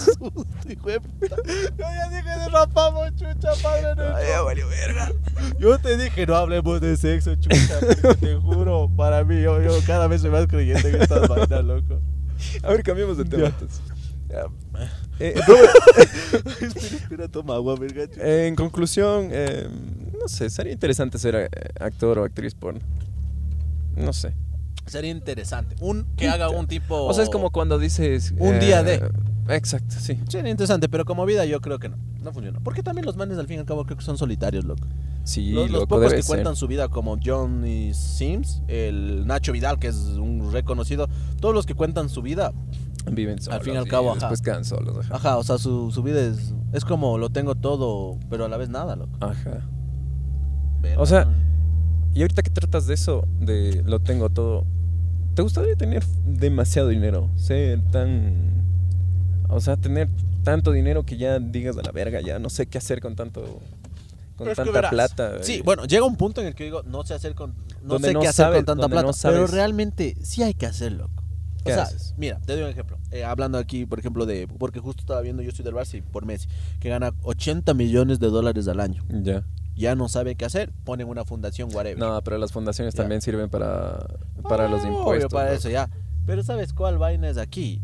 hijo 0.70 0.90
de 0.90 1.02
puta. 1.02 1.36
Yo 1.46 1.78
ya 1.78 2.10
dije 2.10 2.40
derrapamos, 2.40 3.10
chucha, 3.16 3.50
padre. 3.62 4.04
Ay, 4.16 4.28
ya 4.30 4.42
valió 4.42 4.68
verga. 4.70 5.12
Yo 5.60 5.78
te 5.78 5.98
dije, 5.98 6.26
no 6.26 6.36
hablemos 6.36 6.80
de 6.80 6.96
sexo, 6.96 7.36
chucha. 7.36 7.80
te 8.20 8.36
juro, 8.36 8.90
para 8.96 9.24
mí, 9.26 9.42
yo, 9.42 9.62
yo 9.62 9.78
cada 9.86 10.08
vez 10.08 10.22
soy 10.22 10.32
más 10.32 10.48
creyente 10.48 10.88
en 10.90 11.02
estas 11.02 11.28
vainas, 11.28 11.66
loco. 11.66 12.00
A 12.64 12.70
ver, 12.70 12.82
cambiemos 12.84 13.18
de 13.18 13.26
tema. 13.26 13.48
Entonces. 13.48 13.82
Eh, 15.20 15.36
Robert, 15.46 15.70
espera, 16.62 16.96
espera, 16.96 17.28
toma 17.28 17.56
agua, 17.56 17.76
verga. 17.76 18.04
eh, 18.18 18.48
en 18.48 18.56
conclusión, 18.56 19.30
eh, 19.32 19.68
no 20.20 20.28
sé, 20.28 20.50
sería 20.50 20.72
interesante 20.72 21.18
ser 21.18 21.36
eh, 21.36 21.50
actor 21.80 22.20
o 22.20 22.24
actriz 22.24 22.54
porno. 22.56 22.80
No 23.96 24.14
sé. 24.14 24.34
Sería 24.86 25.12
interesante. 25.12 25.76
Un, 25.82 26.06
que 26.16 26.28
haga 26.28 26.50
un 26.50 26.66
tipo... 26.68 26.96
O 27.06 27.14
sea, 27.14 27.24
es 27.24 27.30
como 27.30 27.52
cuando 27.52 27.78
dices. 27.78 28.34
Un 28.40 28.60
día 28.60 28.82
de. 28.82 29.08
Exacto, 29.50 29.96
sí. 30.00 30.18
Sería 30.28 30.50
interesante, 30.50 30.90
pero 30.90 31.06
como 31.06 31.26
vida 31.26 31.46
yo 31.46 31.60
creo 31.62 31.78
que 31.80 31.90
no. 31.90 31.98
No 32.24 32.34
funciona. 32.34 32.60
Porque 32.60 32.82
también 32.82 33.06
los 33.06 33.16
manes 33.16 33.38
al 33.38 33.46
fin 33.48 33.58
y 33.58 33.60
al 33.60 33.66
cabo 33.66 33.86
creo 33.86 33.98
que 33.98 34.04
son 34.04 34.18
solitarios, 34.18 34.66
loco. 34.66 34.88
Sí, 35.24 35.52
los, 35.52 35.70
los 35.70 35.82
loco, 35.82 35.88
pocos 35.88 36.14
que 36.14 36.24
ser. 36.24 36.36
cuentan 36.36 36.56
su 36.56 36.68
vida 36.68 36.88
como 36.88 37.20
Johnny 37.24 37.94
Sims, 37.94 38.64
el 38.68 39.28
Nacho 39.28 39.52
Vidal, 39.52 39.78
que 39.78 39.88
es 39.88 39.96
un 39.96 40.52
reconocido, 40.52 41.08
todos 41.40 41.54
los 41.54 41.66
que 41.68 41.76
cuentan 41.76 42.10
su 42.10 42.22
vida, 42.24 42.52
Viven 43.16 43.42
solos. 43.42 43.64
fin 43.64 43.74
y 43.74 43.78
al 43.78 43.88
y 43.88 43.90
cabo, 43.90 44.10
ajá. 44.12 44.20
Después 44.20 44.42
quedan 44.42 44.66
solos, 44.66 44.98
ajá. 45.06 45.16
ajá, 45.16 45.38
o 45.38 45.44
sea, 45.44 45.58
su, 45.58 45.92
su 45.92 46.04
vida 46.04 46.22
es, 46.22 46.54
es 46.74 46.86
como 46.86 47.18
lo 47.18 47.30
tengo 47.30 47.56
todo, 47.56 48.18
pero 48.30 48.46
a 48.46 48.50
la 48.50 48.58
vez 48.58 48.70
nada, 48.70 48.96
loco. 48.96 49.18
Ajá. 49.22 49.68
O 50.98 51.06
sea. 51.06 51.28
Y 52.14 52.22
ahorita 52.22 52.42
que 52.42 52.50
tratas 52.50 52.88
de 52.88 52.96
eso, 52.96 53.28
de 53.40 53.84
lo 53.86 54.00
tengo 54.00 54.30
todo, 54.30 54.66
¿te 55.36 55.42
gustaría 55.44 55.76
tener 55.76 56.04
demasiado 56.26 56.88
dinero? 56.88 57.30
Ser 57.36 57.82
tan... 57.92 58.64
O 59.48 59.60
sea, 59.62 59.78
tener 59.78 60.10
tanto 60.44 60.72
dinero 60.72 61.04
que 61.06 61.18
ya 61.18 61.38
digas 61.40 61.78
a 61.78 61.84
la 61.84 61.92
verga, 61.92 62.20
ya 62.22 62.40
no 62.40 62.50
sé 62.50 62.66
qué 62.66 62.80
hacer 62.80 63.00
con 63.00 63.16
tanto... 63.16 63.42
Con 64.36 64.48
Pero 64.48 64.52
es 64.52 64.58
que 64.58 64.64
tanta 64.74 64.90
plata. 64.90 65.44
Sí, 65.44 65.56
eh. 65.56 65.62
bueno, 65.64 65.86
llega 65.86 66.04
un 66.06 66.16
punto 66.16 66.42
en 66.42 66.48
el 66.48 66.56
que 66.56 66.64
digo, 66.64 66.82
no 66.84 67.04
sé 67.06 67.14
hacer 67.14 67.36
con 67.36 67.54
no 67.84 67.94
Donde 67.94 68.08
sé 68.08 68.14
no 68.14 68.22
qué 68.22 68.28
hacer 68.30 68.46
sabes- 68.46 68.58
con 68.60 68.66
tanta 68.66 68.88
plata, 68.88 69.08
no 69.08 69.14
pero 69.22 69.48
realmente 69.48 70.16
sí 70.24 70.42
hay 70.44 70.54
que 70.56 70.66
hacerlo. 70.66 71.10
O 71.62 71.64
¿Qué 71.66 71.74
sea, 71.74 71.84
haces? 71.84 72.14
mira, 72.18 72.40
te 72.46 72.54
doy 72.54 72.64
un 72.64 72.70
ejemplo. 72.70 72.98
Eh, 73.12 73.24
hablando 73.24 73.58
aquí, 73.58 73.86
por 73.86 74.00
ejemplo, 74.00 74.26
de 74.26 74.48
porque 74.48 74.80
justo 74.80 75.02
estaba 75.02 75.22
viendo 75.22 75.42
yo 75.44 75.52
soy 75.52 75.66
del 75.66 75.74
Barça 75.74 75.98
y 75.98 76.02
por 76.02 76.26
Messi, 76.26 76.48
que 76.80 76.90
gana 76.90 77.12
80 77.24 77.74
millones 77.74 78.20
de 78.20 78.28
dólares 78.28 78.68
al 78.68 78.80
año. 78.80 79.04
Ya. 79.10 79.44
Ya 79.76 79.96
no 79.96 80.10
sabe 80.10 80.36
qué 80.36 80.46
hacer, 80.46 80.72
ponen 80.84 81.08
una 81.08 81.24
fundación 81.26 81.70
whatever. 81.74 81.98
No, 81.98 82.22
pero 82.24 82.38
las 82.38 82.52
fundaciones 82.52 82.96
también 82.96 83.22
sirven 83.22 83.50
para, 83.50 84.06
para 84.48 84.68
los 84.68 84.82
Ah, 84.82 84.88
obvio, 84.88 84.98
impuestos. 85.00 85.32
para 85.34 85.50
¿no? 85.52 85.56
eso 85.56 85.70
ya. 85.70 85.90
Pero 86.26 86.44
¿sabes 86.44 86.74
cuál 86.74 86.98
vaina 86.98 87.30
es 87.30 87.38
aquí? 87.38 87.82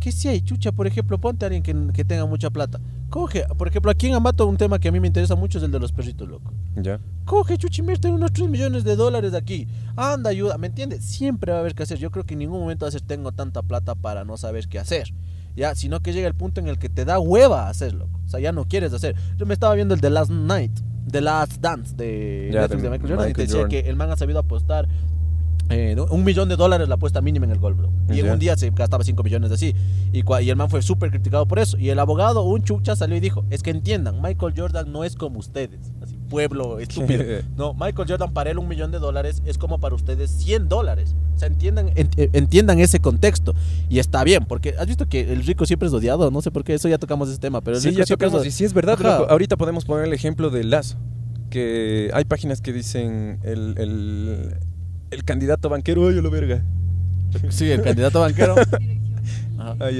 Que 0.00 0.12
si 0.12 0.28
hay 0.28 0.40
chucha, 0.40 0.72
por 0.72 0.86
ejemplo, 0.86 1.18
ponte 1.18 1.44
a 1.44 1.48
alguien 1.48 1.62
que, 1.62 1.92
que 1.92 2.04
tenga 2.04 2.24
mucha 2.26 2.50
plata. 2.50 2.80
Coge, 3.10 3.44
por 3.56 3.68
ejemplo, 3.68 3.90
aquí 3.90 4.06
en 4.06 4.14
Ambato 4.14 4.46
un 4.46 4.56
tema 4.56 4.78
que 4.78 4.88
a 4.88 4.92
mí 4.92 5.00
me 5.00 5.06
interesa 5.06 5.34
mucho 5.34 5.58
es 5.58 5.64
el 5.64 5.70
de 5.72 5.80
los 5.80 5.92
perritos, 5.92 6.28
loco. 6.28 6.52
Ya. 6.76 7.00
Coge, 7.24 7.56
chuchi, 7.58 7.80
invierte 7.80 8.08
unos 8.08 8.32
3 8.32 8.48
millones 8.48 8.84
de 8.84 8.96
dólares 8.96 9.32
de 9.32 9.38
aquí. 9.38 9.66
Anda, 9.96 10.30
ayuda, 10.30 10.58
¿me 10.58 10.66
entiendes? 10.68 11.04
Siempre 11.04 11.50
va 11.52 11.58
a 11.58 11.60
haber 11.62 11.74
que 11.74 11.82
hacer. 11.82 11.98
Yo 11.98 12.10
creo 12.10 12.24
que 12.24 12.34
en 12.34 12.40
ningún 12.40 12.60
momento 12.60 12.84
va 12.84 12.88
a 12.88 12.92
ser 12.92 13.00
tengo 13.00 13.32
tanta 13.32 13.62
plata 13.62 13.94
para 13.94 14.24
no 14.24 14.36
saber 14.36 14.68
qué 14.68 14.78
hacer. 14.78 15.12
Ya, 15.56 15.74
sino 15.74 16.00
que 16.00 16.12
llega 16.12 16.28
el 16.28 16.34
punto 16.34 16.60
en 16.60 16.68
el 16.68 16.78
que 16.78 16.88
te 16.88 17.04
da 17.04 17.18
hueva 17.18 17.68
hacerlo. 17.68 18.08
O 18.24 18.28
sea, 18.28 18.38
ya 18.38 18.52
no 18.52 18.66
quieres 18.68 18.92
hacer. 18.92 19.16
Yo 19.36 19.46
me 19.46 19.54
estaba 19.54 19.74
viendo 19.74 19.94
el 19.94 20.00
The 20.00 20.10
Last 20.10 20.30
Night, 20.30 20.78
The 21.10 21.20
Last 21.20 21.56
Dance 21.60 21.96
de 21.96 22.50
Ya, 22.52 22.60
Netflix 22.60 22.82
de 22.82 22.88
de 22.90 22.90
Michael 22.98 23.10
Jordan 23.10 23.30
y 23.30 23.32
te 23.32 23.40
Michael 23.42 23.46
decía 23.48 23.60
Jordan. 23.62 23.70
que 23.70 23.90
el 23.90 23.96
man 23.96 24.10
ha 24.12 24.16
sabido 24.16 24.38
apostar 24.38 24.86
eh, 25.70 25.96
un 26.10 26.24
millón 26.24 26.48
de 26.48 26.56
dólares 26.56 26.88
la 26.88 26.94
apuesta 26.94 27.20
mínima 27.20 27.44
en 27.46 27.52
el 27.52 27.58
golf, 27.58 27.76
bro. 27.76 27.90
Y 28.10 28.20
en 28.20 28.30
un 28.30 28.38
día 28.38 28.56
se 28.56 28.70
gastaba 28.70 29.04
5 29.04 29.22
millones 29.22 29.50
de 29.50 29.54
así. 29.56 29.74
Y, 30.12 30.22
y 30.42 30.50
el 30.50 30.56
man 30.56 30.70
fue 30.70 30.80
súper 30.82 31.10
criticado 31.10 31.46
por 31.46 31.58
eso. 31.58 31.76
Y 31.78 31.90
el 31.90 31.98
abogado, 31.98 32.42
un 32.42 32.62
chucha, 32.62 32.96
salió 32.96 33.16
y 33.16 33.20
dijo, 33.20 33.44
es 33.50 33.62
que 33.62 33.70
entiendan, 33.70 34.22
Michael 34.22 34.54
Jordan 34.56 34.90
no 34.90 35.04
es 35.04 35.14
como 35.14 35.38
ustedes. 35.38 35.92
Así, 36.02 36.16
pueblo 36.30 36.78
estúpido. 36.78 37.22
No, 37.56 37.74
Michael 37.74 38.08
Jordan 38.08 38.32
para 38.32 38.50
él 38.50 38.58
un 38.58 38.66
millón 38.68 38.90
de 38.92 38.98
dólares 38.98 39.42
es 39.44 39.58
como 39.58 39.78
para 39.78 39.94
ustedes 39.94 40.30
100 40.30 40.68
dólares. 40.68 41.14
O 41.34 41.38
sea, 41.38 41.48
entiendan, 41.48 41.88
ent- 41.90 42.14
eh, 42.16 42.30
entiendan 42.32 42.78
ese 42.80 42.98
contexto. 43.00 43.54
Y 43.90 43.98
está 43.98 44.24
bien, 44.24 44.44
porque 44.46 44.74
has 44.78 44.86
visto 44.86 45.06
que 45.06 45.32
el 45.32 45.44
rico 45.44 45.66
siempre 45.66 45.88
es 45.88 45.92
odiado. 45.94 46.30
No 46.30 46.40
sé 46.40 46.50
por 46.50 46.64
qué, 46.64 46.74
eso 46.74 46.88
ya 46.88 46.98
tocamos 46.98 47.28
ese 47.28 47.38
tema. 47.38 47.60
Pero 47.60 47.76
el 47.76 47.82
sí, 47.82 47.88
rico 47.90 47.98
ya 48.00 48.06
siempre 48.06 48.26
es 48.28 48.32
tocamos. 48.32 48.46
Y 48.46 48.48
odi- 48.50 48.52
sí 48.52 48.64
es 48.64 48.72
verdad, 48.72 48.98
loco. 48.98 49.30
Ahorita 49.30 49.56
podemos 49.56 49.84
poner 49.84 50.06
el 50.06 50.12
ejemplo 50.14 50.48
de 50.50 50.64
Lazo. 50.64 50.96
Que 51.50 52.10
hay 52.12 52.24
páginas 52.24 52.60
que 52.60 52.72
dicen 52.74 53.38
el, 53.42 53.74
el, 53.78 54.56
el 55.10 55.24
candidato 55.24 55.68
banquero, 55.68 56.02
oye, 56.02 56.20
lo 56.22 56.30
verga. 56.30 56.62
Sí, 57.50 57.70
el 57.70 57.82
candidato 57.82 58.20
banquero. 58.20 58.54
Ajá. 59.58 59.76
Ah, 59.80 59.90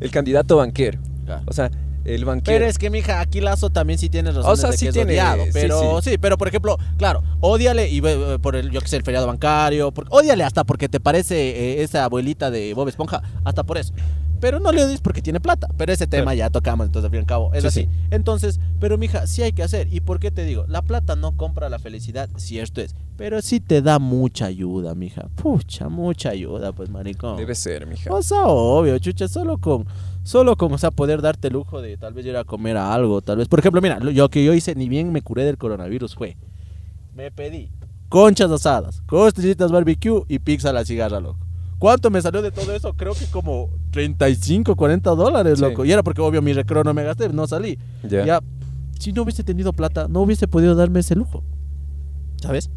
el 0.00 0.10
candidato 0.10 0.56
banquero. 0.56 0.98
O 1.46 1.52
sea, 1.52 1.70
el 2.04 2.24
banquero. 2.24 2.58
Pero 2.58 2.66
es 2.68 2.78
que, 2.78 2.90
mija, 2.90 3.20
aquí 3.20 3.40
Lazo 3.40 3.70
también 3.70 3.98
sí 3.98 4.08
tiene 4.10 4.30
razón 4.32 4.50
O 4.50 4.56
sea, 4.56 4.70
de 4.70 4.76
sí 4.76 4.86
que 4.86 4.88
es 4.90 4.94
tiene, 4.94 5.12
odiado. 5.12 5.44
Pero 5.52 6.02
sí, 6.02 6.10
sí. 6.10 6.18
pero 6.18 6.36
por 6.36 6.48
ejemplo, 6.48 6.76
claro, 6.98 7.22
ódiale 7.40 7.88
y 7.88 8.00
ve- 8.00 8.34
eh, 8.34 8.38
por 8.40 8.56
el, 8.56 8.70
yo 8.70 8.80
que 8.80 8.88
sé, 8.88 8.96
el 8.96 9.04
feriado 9.04 9.26
bancario. 9.26 9.92
por- 9.92 10.06
ódiale 10.10 10.42
hasta 10.44 10.64
porque 10.64 10.88
te 10.88 10.98
parece 11.00 11.36
eh, 11.80 11.82
esa 11.82 12.04
abuelita 12.04 12.50
de 12.50 12.74
Bob 12.74 12.88
Esponja, 12.88 13.22
hasta 13.44 13.62
por 13.62 13.78
eso. 13.78 13.94
Pero 14.40 14.58
no 14.58 14.72
le 14.72 14.82
odies 14.84 15.00
porque 15.00 15.22
tiene 15.22 15.38
plata. 15.38 15.68
Pero 15.76 15.92
ese 15.92 16.08
tema 16.08 16.24
Claro. 16.32 16.36
ya 16.38 16.50
tocamos, 16.50 16.86
entonces 16.86 17.04
al 17.06 17.10
fin 17.12 17.18
y 17.18 17.20
al 17.20 17.26
cabo. 17.26 17.54
Es 17.54 17.62
Sí, 17.62 17.68
así. 17.68 17.80
sí. 17.82 17.88
Entonces, 18.10 18.58
pero 18.80 18.98
mija, 18.98 19.28
sí 19.28 19.42
hay 19.42 19.52
que 19.52 19.62
hacer. 19.62 19.86
¿Y 19.92 20.00
por 20.00 20.18
qué 20.18 20.32
te 20.32 20.44
digo? 20.44 20.64
La 20.66 20.82
plata 20.82 21.14
no 21.14 21.36
compra 21.36 21.68
la 21.68 21.78
felicidad, 21.78 22.28
cierto 22.36 22.80
es. 22.80 22.96
Pero 23.22 23.40
sí 23.40 23.60
te 23.60 23.80
da 23.82 24.00
mucha 24.00 24.46
ayuda, 24.46 24.96
mija. 24.96 25.28
Pucha, 25.36 25.88
mucha 25.88 26.30
ayuda, 26.30 26.72
pues, 26.72 26.90
maricón. 26.90 27.36
Debe 27.36 27.54
ser, 27.54 27.86
mija. 27.86 28.12
O 28.12 28.20
sea, 28.20 28.46
obvio, 28.46 28.98
chucha, 28.98 29.28
solo 29.28 29.58
con, 29.58 29.86
solo 30.24 30.56
con, 30.56 30.72
o 30.72 30.76
sea, 30.78 30.90
poder 30.90 31.22
darte 31.22 31.46
el 31.46 31.54
lujo 31.54 31.80
de 31.80 31.96
tal 31.96 32.14
vez 32.14 32.26
ir 32.26 32.36
a 32.36 32.42
comer 32.42 32.76
a 32.76 32.92
algo, 32.92 33.22
tal 33.22 33.36
vez. 33.36 33.46
Por 33.46 33.60
ejemplo, 33.60 33.80
mira, 33.80 34.00
lo 34.00 34.10
yo 34.10 34.28
que 34.28 34.44
yo 34.44 34.52
hice, 34.54 34.74
ni 34.74 34.88
bien 34.88 35.12
me 35.12 35.22
curé 35.22 35.44
del 35.44 35.56
coronavirus, 35.56 36.16
fue, 36.16 36.36
me 37.14 37.30
pedí 37.30 37.70
conchas 38.08 38.50
asadas, 38.50 39.02
costillitas 39.06 39.70
barbecue 39.70 40.24
y 40.26 40.40
pizza 40.40 40.70
a 40.70 40.72
la 40.72 40.84
cigarra, 40.84 41.20
loco. 41.20 41.38
¿Cuánto 41.78 42.10
me 42.10 42.20
salió 42.20 42.42
de 42.42 42.50
todo 42.50 42.74
eso? 42.74 42.92
Creo 42.94 43.14
que 43.14 43.26
como 43.26 43.70
35, 43.92 44.74
40 44.74 45.10
dólares, 45.14 45.60
Sí. 45.60 45.64
loco. 45.64 45.84
Y 45.84 45.92
era 45.92 46.02
porque, 46.02 46.20
obvio, 46.20 46.42
mi 46.42 46.52
recreo 46.54 46.82
no 46.82 46.92
me 46.92 47.04
gasté, 47.04 47.28
no 47.28 47.46
salí. 47.46 47.78
Ya. 48.02 48.26
Ya, 48.26 48.40
si 48.98 49.12
no 49.12 49.22
hubiese 49.22 49.44
tenido 49.44 49.72
plata, 49.72 50.08
no 50.08 50.22
hubiese 50.22 50.48
podido 50.48 50.74
darme 50.74 50.98
ese 50.98 51.14
lujo. 51.14 51.44
¿Sabes? 52.42 52.68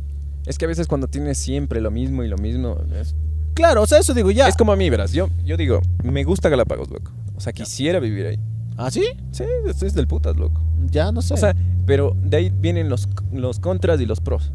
Es 0.45 0.57
que 0.57 0.65
a 0.65 0.67
veces 0.67 0.87
cuando 0.87 1.07
tienes 1.07 1.37
siempre 1.37 1.81
lo 1.81 1.91
mismo 1.91 2.23
y 2.23 2.27
lo 2.27 2.37
mismo. 2.37 2.77
Es, 2.99 3.15
Claro, 3.53 3.83
o 3.83 3.87
sea, 3.87 3.99
eso 3.99 4.13
digo, 4.13 4.31
ya. 4.31 4.47
es 4.49 4.55
como 4.57 4.73
a 4.73 4.75
mí, 4.75 4.89
verás. 4.89 5.13
Yo, 5.13 5.29
yo 5.45 5.55
digo, 5.55 5.79
me 6.03 6.23
gusta 6.25 6.49
Galápagos, 6.49 6.89
loco. 6.89 7.11
O 7.35 7.39
sea, 7.39 7.53
quisiera 7.53 7.99
vivir 8.01 8.25
ahí. 8.27 8.39
¿Ah, 8.77 8.91
sí? 8.91 9.05
Sí, 9.31 9.45
es 9.63 9.93
del 9.93 10.07
putas, 10.07 10.35
loco. 10.35 10.61
Ya, 10.91 11.11
no 11.13 11.21
sé. 11.21 11.33
O 11.33 11.37
sea, 11.37 11.55
pero 11.85 12.15
de 12.21 12.35
ahí 12.37 12.49
vienen 12.53 12.89
los, 12.89 13.07
los 13.31 13.59
contras 13.59 14.01
y 14.01 14.05
los 14.05 14.19
pros. 14.19 14.51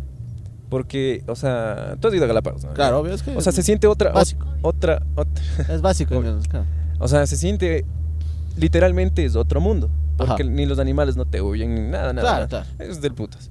Porque, 0.69 1.25
o 1.27 1.35
sea, 1.35 1.97
tú 1.99 2.09
has 2.09 2.15
ido 2.15 2.25
a 2.25 2.27
Galápagos, 2.29 2.63
¿no? 2.65 2.75
claro, 2.75 3.01
obvio, 3.01 3.15
es 3.15 3.23
que 3.23 3.35
O 3.37 3.41
sea, 3.41 3.53
se 3.53 3.63
siente 3.63 3.87
otra, 3.87 4.13
Básico. 4.13 4.45
ot- 4.47 4.59
otra, 4.63 5.03
otra. 5.17 5.43
es 5.75 5.81
básico. 5.81 6.17
Obvio. 6.19 6.39
claro. 6.49 6.67
O 6.99 7.09
sea, 7.09 7.27
se 7.27 7.37
siente, 7.39 7.85
literalmente 8.57 9.25
es 9.25 9.35
otro 9.37 9.61
mundo. 9.61 9.91
Porque 10.17 10.43
Ajá. 10.43 10.51
ni 10.51 10.67
los 10.67 10.79
animales 10.79 11.17
no 11.17 11.25
te 11.25 11.41
huyen, 11.41 11.75
ni 11.75 11.81
nada, 11.91 12.13
nada. 12.13 12.21
Claro, 12.47 12.47
nada. 12.51 12.65
claro. 12.77 12.91
Es 12.93 13.01
del 13.01 13.15
putas. 13.15 13.51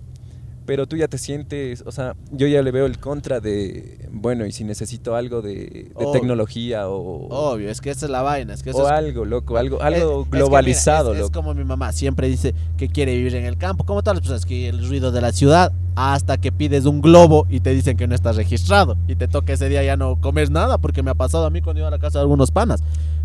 Pero 0.70 0.86
tú 0.86 0.96
ya 0.98 1.08
te 1.08 1.18
sientes, 1.18 1.84
o 1.88 1.92
sea, 1.92 2.16
yo 2.32 2.46
ya 2.46 2.62
le 2.62 2.70
veo 2.70 2.86
el 2.86 3.00
contra 3.00 3.40
de, 3.40 4.08
bueno, 4.12 4.46
y 4.46 4.52
si 4.52 4.64
necesito 4.64 5.16
algo 5.16 5.42
de, 5.42 5.56
de 5.56 5.92
Obvio. 5.96 6.12
tecnología 6.12 6.88
o, 6.88 7.28
Obvio, 7.54 7.72
es 7.72 7.82
que 7.82 7.90
esa 7.90 8.06
es 8.06 8.12
la 8.12 8.22
vaina. 8.22 8.54
Es 8.54 8.62
que 8.62 8.70
eso 8.70 8.84
o 8.84 8.86
es, 8.86 8.92
algo, 8.92 9.26
loco, 9.26 9.58
algo, 9.58 9.78
es- 9.78 9.84
algo 9.84 10.22
es 10.22 10.30
que, 10.30 10.38
globalizado, 10.38 11.10
mira, 11.10 11.22
es, 11.22 11.26
es 11.26 11.32
loco. 11.32 11.40
como 11.42 11.56
mi 11.56 11.64
mamá 11.66 11.92
siempre 11.92 12.28
dice 12.30 12.54
que 12.78 12.88
quiere 12.88 13.16
vivir 13.16 13.34
en 13.36 13.46
el 13.46 13.58
campo. 13.58 13.84
Como 13.84 14.04
todas 14.04 14.18
las 14.18 14.22
personas 14.22 14.46
que 14.46 14.70
el 14.70 14.88
ruido 14.88 15.12
de 15.12 15.22
la 15.22 15.32
ciudad, 15.32 15.72
hasta 15.96 16.38
que 16.38 16.52
pides 16.52 16.86
un 16.86 17.02
globo 17.02 17.48
y 17.50 17.62
te 17.62 17.72
dicen 17.72 17.98
que 17.98 18.08
no 18.08 18.14
estás 18.14 18.36
registrado. 18.36 18.96
Y 19.08 19.16
te 19.16 19.28
toca 19.28 19.54
ese 19.54 19.70
día 19.70 19.82
ya 19.84 19.98
no 19.98 20.18
comer 20.22 20.52
nada, 20.52 20.78
porque 20.78 21.02
me 21.02 21.10
ha 21.10 21.16
pasado 21.16 21.46
a 21.48 21.50
mí 21.50 21.62
cuando 21.64 21.80
iba 21.80 21.88
a 21.88 21.92
la 21.92 21.98
casa 22.00 22.20
de 22.20 22.22
algunos 22.22 22.52
panas. 22.52 22.84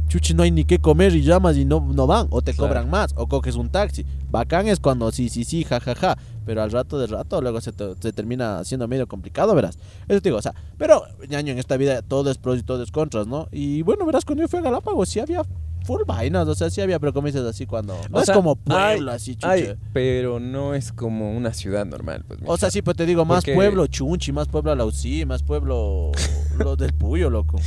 Chuchi, 0.09 0.35
no 0.35 0.43
hay 0.43 0.51
ni 0.51 0.65
qué 0.65 0.79
comer 0.79 1.15
y 1.15 1.23
llamas 1.23 1.57
y 1.57 1.65
no, 1.65 1.81
no 1.81 2.07
van. 2.07 2.27
O 2.31 2.43
te 2.43 2.53
Claro. 2.53 2.69
cobran 2.69 2.91
más, 2.91 3.13
o 3.17 3.27
coges 3.27 3.57
un 3.57 3.69
taxi. 3.71 4.05
Bacán 4.31 4.69
es 4.69 4.79
cuando 4.81 5.11
sí, 5.13 5.29
sí, 5.29 5.45
sí, 5.45 5.65
ja, 5.65 5.81
ja, 5.81 5.95
ja. 5.95 6.19
Pero 6.45 6.63
al 6.63 6.71
rato 6.71 6.99
de 6.99 7.07
rato, 7.07 7.41
luego 7.41 7.61
se, 7.61 7.73
te- 7.73 7.95
se 8.01 8.13
termina 8.13 8.65
siendo 8.65 8.87
medio 8.89 9.07
complicado, 9.07 9.55
verás. 9.55 9.79
Eso 10.09 10.21
te 10.21 10.29
digo, 10.29 10.39
o 10.39 10.43
sea, 10.43 10.55
pero, 10.79 11.03
ñaño, 11.29 11.53
en 11.53 11.59
esta 11.59 11.77
vida 11.77 12.03
todo 12.03 12.31
es 12.31 12.39
pros 12.39 12.59
y 12.59 12.63
todo 12.63 12.83
es 12.83 12.91
contras, 12.91 13.27
¿no? 13.27 13.49
Y 13.51 13.83
bueno, 13.83 14.05
verás, 14.07 14.25
cuando 14.25 14.43
yo 14.43 14.49
fui 14.49 14.59
a 14.59 14.63
Galápagos 14.63 15.09
sí 15.09 15.21
había 15.21 15.43
full 15.85 16.03
vainas, 16.07 16.49
o 16.49 16.55
sea, 16.55 16.71
sí 16.71 16.81
había, 16.81 16.99
pero 16.99 17.13
como 17.13 17.27
dices 17.29 17.43
así, 17.45 17.67
cuando... 17.67 17.95
No 18.11 18.19
O 18.19 18.21
es 18.21 18.27
sea, 18.27 18.35
como 18.35 18.57
pueblo, 18.57 19.11
hay- 19.13 19.17
así, 19.17 19.35
chucha. 19.37 19.51
Ay, 19.51 19.75
pero 19.93 20.41
no 20.41 20.75
es 20.75 20.93
como 20.93 21.37
una 21.37 21.53
ciudad 21.55 21.87
normal. 21.87 22.25
Pues, 22.27 22.41
O 22.47 22.57
sea, 22.57 22.71
sí, 22.71 22.83
pues 22.83 22.97
te 22.97 23.07
digo, 23.07 23.25
más 23.25 23.39
Porque- 23.45 23.55
pueblo 23.55 23.87
Chunchi, 23.87 24.33
más 24.33 24.49
pueblo 24.49 24.73
Alausí, 24.73 25.25
más 25.27 25.43
pueblo 25.43 26.11
lo 26.59 26.77
del 26.77 26.93
Puyo, 26.95 27.31
loco. 27.31 27.59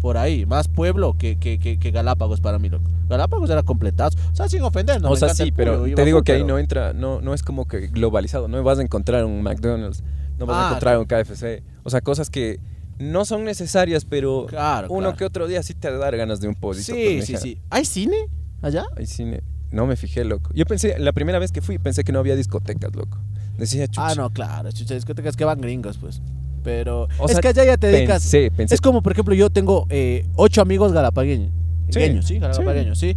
Por 0.00 0.16
ahí, 0.18 0.44
más 0.46 0.68
pueblo 0.68 1.16
que, 1.18 1.36
que, 1.38 1.58
que, 1.58 1.78
que 1.78 1.90
Galápagos 1.90 2.40
para 2.40 2.58
mí, 2.58 2.68
loco. 2.68 2.90
Galápagos 3.08 3.48
era 3.50 3.62
completazo. 3.62 4.18
O 4.32 4.36
sea, 4.36 4.48
sin 4.48 4.62
ofender, 4.62 5.00
no 5.00 5.08
o 5.08 5.12
me 5.12 5.16
sea, 5.18 5.34
sí, 5.34 5.50
pero 5.50 5.80
Puyo, 5.80 5.94
te 5.96 6.04
digo 6.04 6.18
full, 6.18 6.24
que 6.24 6.32
ahí 6.32 6.44
no 6.44 6.58
entra, 6.58 6.92
no, 6.92 7.20
no 7.22 7.32
es 7.34 7.42
como 7.42 7.66
que 7.66 7.86
globalizado. 7.88 8.46
No 8.48 8.62
vas 8.62 8.78
a 8.78 8.82
encontrar 8.82 9.24
un 9.24 9.42
McDonald's, 9.42 10.02
no 10.38 10.44
vas 10.46 10.56
Ah, 10.56 10.64
a 10.64 10.68
encontrar 10.68 10.98
un 10.98 11.06
KFC. 11.06 11.62
O 11.84 11.90
sea, 11.90 12.02
cosas 12.02 12.28
que 12.28 12.60
no 12.98 13.24
son 13.24 13.44
necesarias, 13.44 14.04
pero 14.04 14.46
Claro, 14.48 14.88
uno 14.90 15.00
claro. 15.00 15.16
que 15.16 15.24
otro 15.24 15.46
día 15.46 15.62
sí 15.62 15.74
te 15.74 15.90
da 15.90 16.10
ganas 16.10 16.40
de 16.40 16.48
un 16.48 16.54
pollito. 16.54 16.92
Sí, 16.94 17.22
sí, 17.22 17.36
sí. 17.36 17.58
¿Hay 17.70 17.84
cine 17.84 18.16
allá? 18.62 18.84
Hay 18.96 19.06
cine. 19.06 19.42
No 19.70 19.86
me 19.86 19.96
fijé, 19.96 20.24
loco. 20.24 20.50
Yo 20.54 20.64
pensé, 20.66 20.98
la 20.98 21.12
primera 21.12 21.38
vez 21.38 21.50
que 21.50 21.60
fui, 21.60 21.78
pensé 21.78 22.04
que 22.04 22.12
no 22.12 22.20
había 22.20 22.36
discotecas, 22.36 22.94
loco. 22.94 23.18
Decía, 23.58 23.86
chucha. 23.88 24.06
Ah, 24.08 24.14
no, 24.14 24.30
claro, 24.30 24.70
chucha, 24.72 24.94
discotecas 24.94 25.36
que 25.36 25.44
van 25.44 25.60
gringos, 25.60 25.98
pues. 25.98 26.20
Pero 26.62 27.08
O 27.18 27.26
es 27.26 27.32
sea, 27.32 27.40
que 27.40 27.48
allá 27.48 27.64
ya 27.64 27.76
te 27.76 27.88
dedicas. 27.88 28.22
Pensé, 28.22 28.50
pensé. 28.50 28.74
Es 28.74 28.80
como, 28.80 29.02
por 29.02 29.12
ejemplo, 29.12 29.34
yo 29.34 29.50
tengo 29.50 29.86
eh, 29.90 30.26
ocho 30.36 30.62
amigos 30.62 30.92
galapagueños. 30.92 31.50
Sí, 31.90 31.98
Gueños, 31.98 32.26
sí, 32.26 32.38
galapagueños, 32.38 32.98
sí. 32.98 33.16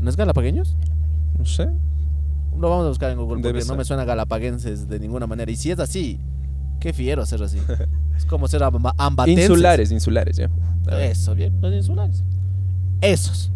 ¿No 0.00 0.10
es 0.10 0.16
galapagueños? 0.16 0.76
No 1.38 1.44
sé. 1.44 1.68
Lo 2.58 2.70
vamos 2.70 2.86
a 2.86 2.88
buscar 2.88 3.10
en 3.10 3.18
Google 3.18 3.42
Debe 3.42 3.52
porque 3.60 3.64
no 3.64 3.74
ser. 3.74 3.76
me 3.78 3.84
suena 3.84 4.04
galapaguenses 4.04 4.88
de 4.88 4.98
ninguna 4.98 5.26
manera. 5.26 5.50
Y 5.52 5.56
si 5.56 5.70
es 5.70 5.78
así, 5.78 6.18
qué 6.84 6.92
fiero 6.92 7.24
ser 7.24 7.42
así. 7.42 7.58
es 8.14 8.26
como 8.26 8.46
ser 8.46 8.62
ambatenses. 8.62 9.48
Insulares, 9.48 9.90
insulares, 9.90 10.36
ya. 10.36 10.50
Eso, 11.00 11.34
bien, 11.34 11.58
los 11.62 11.72
insulares. 11.72 12.22
Esos. 13.00 13.50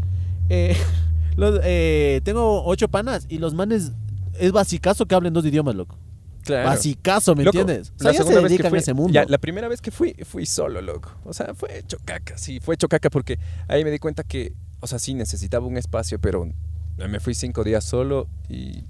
Eh, 0.48 0.74
los, 1.36 1.60
eh, 1.62 2.22
tengo 2.24 2.64
ocho 2.64 2.88
panas 2.88 3.26
y 3.28 3.36
los 3.36 3.52
manes 3.52 3.92
es 4.40 4.50
basicazo 4.50 5.04
que 5.04 5.14
hablen 5.14 5.34
dos 5.34 5.44
idiomas, 5.44 5.74
loco. 5.74 5.98
Claro. 6.42 6.70
Basicazo, 6.70 7.34
¿me 7.34 7.44
Loco, 7.44 7.58
entiendes? 7.58 7.92
O 7.96 7.98
sea, 7.98 8.12
la 8.12 8.12
se 8.12 8.18
segunda 8.18 8.40
vez 8.40 8.56
que 8.56 8.68
fui, 8.70 8.78
a 8.78 8.80
ese 8.80 8.94
mundo. 8.94 9.12
ya, 9.12 9.26
la 9.26 9.36
primera 9.36 9.68
vez 9.68 9.82
que 9.82 9.90
fui, 9.90 10.14
fui 10.24 10.46
solo, 10.46 10.80
loco. 10.80 11.10
O 11.24 11.34
sea, 11.34 11.52
fue 11.52 11.82
chocaca, 11.86 12.38
sí, 12.38 12.60
fue 12.60 12.78
chocaca 12.78 13.10
porque 13.10 13.38
ahí 13.66 13.84
me 13.84 13.90
di 13.90 13.98
cuenta 13.98 14.22
que, 14.24 14.54
o 14.80 14.86
sea, 14.86 14.98
sí 14.98 15.12
necesitaba 15.12 15.66
un 15.66 15.76
espacio, 15.76 16.18
pero 16.18 16.48
me 16.96 17.20
fui 17.20 17.34
cinco 17.34 17.62
días 17.62 17.84
solo 17.84 18.26
y 18.48 18.84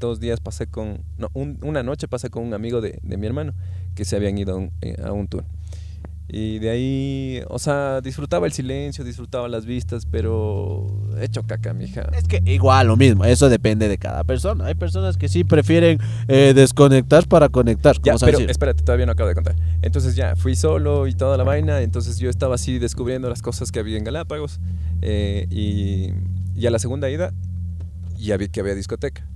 dos 0.00 0.18
días 0.20 0.40
pasé 0.40 0.66
con, 0.66 1.02
no, 1.18 1.30
un- 1.34 1.58
una 1.62 1.82
noche 1.84 2.08
pasé 2.08 2.28
con 2.30 2.42
un 2.44 2.54
amigo 2.54 2.80
de, 2.80 2.98
de 3.02 3.16
mi 3.16 3.26
hermano 3.26 3.52
que 3.94 4.04
se 4.04 4.16
habían 4.16 4.36
ido 4.38 4.54
a 4.54 4.56
un, 4.56 4.72
eh, 4.80 4.96
a 5.04 5.12
un 5.12 5.28
tour. 5.28 5.44
Y 6.32 6.60
de 6.60 6.70
ahí, 6.70 7.42
o 7.48 7.58
sea, 7.58 8.00
disfrutaba 8.00 8.46
el 8.46 8.52
silencio, 8.52 9.02
disfrutaba 9.02 9.48
las 9.48 9.66
vistas, 9.66 10.06
pero 10.06 10.86
he 11.20 11.24
hecho 11.24 11.42
caca, 11.42 11.74
mija. 11.74 12.02
Es 12.16 12.28
que 12.28 12.40
igual 12.46 12.86
lo 12.86 12.96
mismo, 12.96 13.24
eso 13.24 13.48
depende 13.48 13.88
de 13.88 13.98
cada 13.98 14.22
persona. 14.22 14.66
Hay 14.66 14.76
personas 14.76 15.16
que 15.16 15.28
sí 15.28 15.42
prefieren 15.42 15.98
eh, 16.28 16.52
desconectar 16.54 17.26
para 17.26 17.48
conectar. 17.48 17.96
Ya, 18.04 18.14
pero 18.14 18.38
decir. 18.38 18.48
espérate, 18.48 18.84
todavía 18.84 19.06
no 19.06 19.12
acabo 19.12 19.28
de 19.28 19.34
contar. 19.34 19.56
Entonces 19.82 20.14
ya, 20.14 20.36
fui 20.36 20.54
solo 20.54 21.08
y 21.08 21.14
toda 21.14 21.36
la 21.36 21.42
vaina, 21.42 21.80
entonces 21.80 22.18
yo 22.20 22.30
estaba 22.30 22.54
así 22.54 22.78
descubriendo 22.78 23.28
las 23.28 23.42
cosas 23.42 23.72
que 23.72 23.80
había 23.80 23.98
en 23.98 24.04
Galápagos 24.04 24.60
eh, 25.02 25.48
y, 25.50 26.10
y 26.54 26.66
a 26.66 26.70
la 26.70 26.78
segunda 26.78 27.10
ida 27.10 27.32
ya 28.16 28.36
vi 28.36 28.48
que 28.48 28.60
había 28.60 28.76
discoteca. 28.76 29.26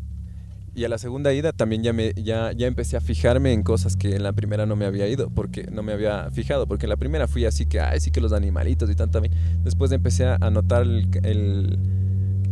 Y 0.76 0.84
a 0.84 0.88
la 0.88 0.98
segunda 0.98 1.32
ida 1.32 1.52
también 1.52 1.84
ya, 1.84 1.92
me, 1.92 2.12
ya, 2.14 2.50
ya 2.52 2.66
empecé 2.66 2.96
a 2.96 3.00
fijarme 3.00 3.52
en 3.52 3.62
cosas 3.62 3.96
que 3.96 4.16
en 4.16 4.24
la 4.24 4.32
primera 4.32 4.66
no 4.66 4.74
me 4.74 4.87
había 4.87 5.06
ido, 5.06 5.30
porque 5.30 5.68
no 5.70 5.84
me 5.84 5.92
había 5.92 6.30
fijado, 6.32 6.66
porque 6.66 6.87
en 6.87 6.90
la 6.90 6.96
primera 6.96 7.28
fui 7.28 7.44
así 7.44 7.66
que, 7.66 7.80
ay, 7.80 8.00
sí 8.00 8.10
que 8.10 8.20
los 8.20 8.32
animalitos 8.32 8.90
y 8.90 8.94
también. 8.96 9.32
Después 9.62 9.92
empecé 9.92 10.26
a 10.26 10.50
notar 10.50 10.82
el, 10.82 11.08
el, 11.22 11.78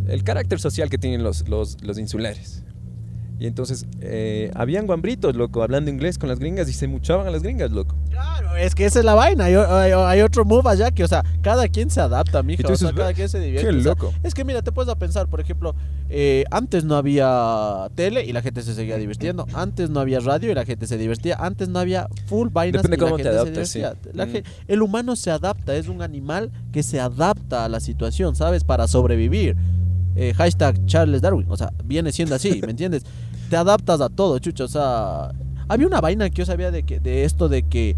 el 0.08 0.24
carácter 0.24 0.60
social 0.60 0.88
que 0.88 0.98
tienen 0.98 1.22
los, 1.22 1.48
los, 1.48 1.82
los 1.82 1.98
insulares. 1.98 2.62
Y 3.42 3.46
entonces, 3.48 3.86
eh, 4.00 4.52
habían 4.54 4.86
guambritos, 4.86 5.34
loco, 5.34 5.64
hablando 5.64 5.90
inglés 5.90 6.16
con 6.16 6.28
las 6.28 6.38
gringas 6.38 6.68
y 6.68 6.72
se 6.72 6.86
muchaban 6.86 7.26
a 7.26 7.30
las 7.32 7.42
gringas, 7.42 7.72
loco. 7.72 7.96
Claro, 8.08 8.54
es 8.56 8.72
que 8.76 8.84
esa 8.84 9.00
es 9.00 9.04
la 9.04 9.14
vaina. 9.14 9.46
Hay, 9.46 9.54
hay- 9.56 9.90
hay 9.92 10.20
otro 10.20 10.44
move 10.44 10.70
allá 10.70 10.92
que, 10.92 11.02
o 11.02 11.08
sea, 11.08 11.24
cada 11.40 11.66
quien 11.66 11.90
se 11.90 12.00
adapta. 12.00 12.40
Y 12.46 12.56
tú 12.58 12.72
O 12.72 12.76
sea, 12.76 12.92
cada 12.92 13.08
"Ve, 13.08 13.14
quien 13.14 13.28
se 13.28 13.40
divierte. 13.40 13.68
Qué 13.68 13.76
o 13.76 13.80
sea, 13.82 13.90
loco. 13.90 14.14
Es 14.22 14.32
que 14.34 14.44
mira, 14.44 14.62
te 14.62 14.70
puedes 14.70 14.88
a 14.92 14.94
pensar, 14.96 15.26
por 15.26 15.40
ejemplo, 15.40 15.74
eh, 16.08 16.44
antes 16.52 16.84
no 16.84 16.94
había 16.94 17.88
tele 17.96 18.24
y 18.24 18.32
la 18.32 18.42
gente 18.42 18.62
se 18.62 18.74
seguía 18.74 18.96
divirtiendo. 18.96 19.44
Antes 19.54 19.90
no 19.90 19.98
había 19.98 20.20
radio 20.20 20.52
y 20.52 20.54
la 20.54 20.64
gente 20.64 20.86
se 20.86 20.96
divertía. 20.96 21.34
Antes 21.40 21.68
no 21.68 21.80
había 21.80 22.06
full 22.26 22.48
vainas 22.52 22.82
Depende 22.84 22.96
y 22.96 23.00
la 23.00 23.04
cómo 23.06 23.16
te 23.16 23.22
gente 23.24 23.34
se 23.34 23.40
adaptes, 23.40 23.68
sí. 23.70 23.78
divertía. 23.80 24.12
La 24.14 24.26
Mm. 24.26 24.42
el 24.68 24.82
humano 24.82 25.16
se 25.16 25.32
adapta, 25.32 25.74
es 25.74 25.88
un 25.88 26.00
animal 26.00 26.52
que 26.70 26.84
se 26.84 27.00
adapta 27.00 27.64
a 27.64 27.68
la 27.68 27.80
situación, 27.80 28.36
¿sabes? 28.36 28.62
Para 28.62 28.86
sobrevivir. 28.86 29.56
Eh, 30.14 30.34
hashtag 30.36 30.84
Charles 30.84 31.22
Darwin, 31.22 31.46
o 31.48 31.56
sea, 31.56 31.72
viene 31.86 32.12
siendo 32.12 32.34
así, 32.34 32.60
¿me 32.62 32.70
entiendes? 32.70 33.02
Te 33.52 33.58
adaptas 33.58 34.00
a 34.00 34.08
todo, 34.08 34.38
chucho, 34.38 34.64
o 34.64 34.68
sea, 34.68 35.30
había 35.68 35.86
una 35.86 36.00
vaina 36.00 36.30
que 36.30 36.36
yo 36.36 36.46
sabía 36.46 36.70
de 36.70 36.84
que 36.84 37.00
de 37.00 37.24
esto 37.24 37.50
de 37.50 37.64
que 37.64 37.96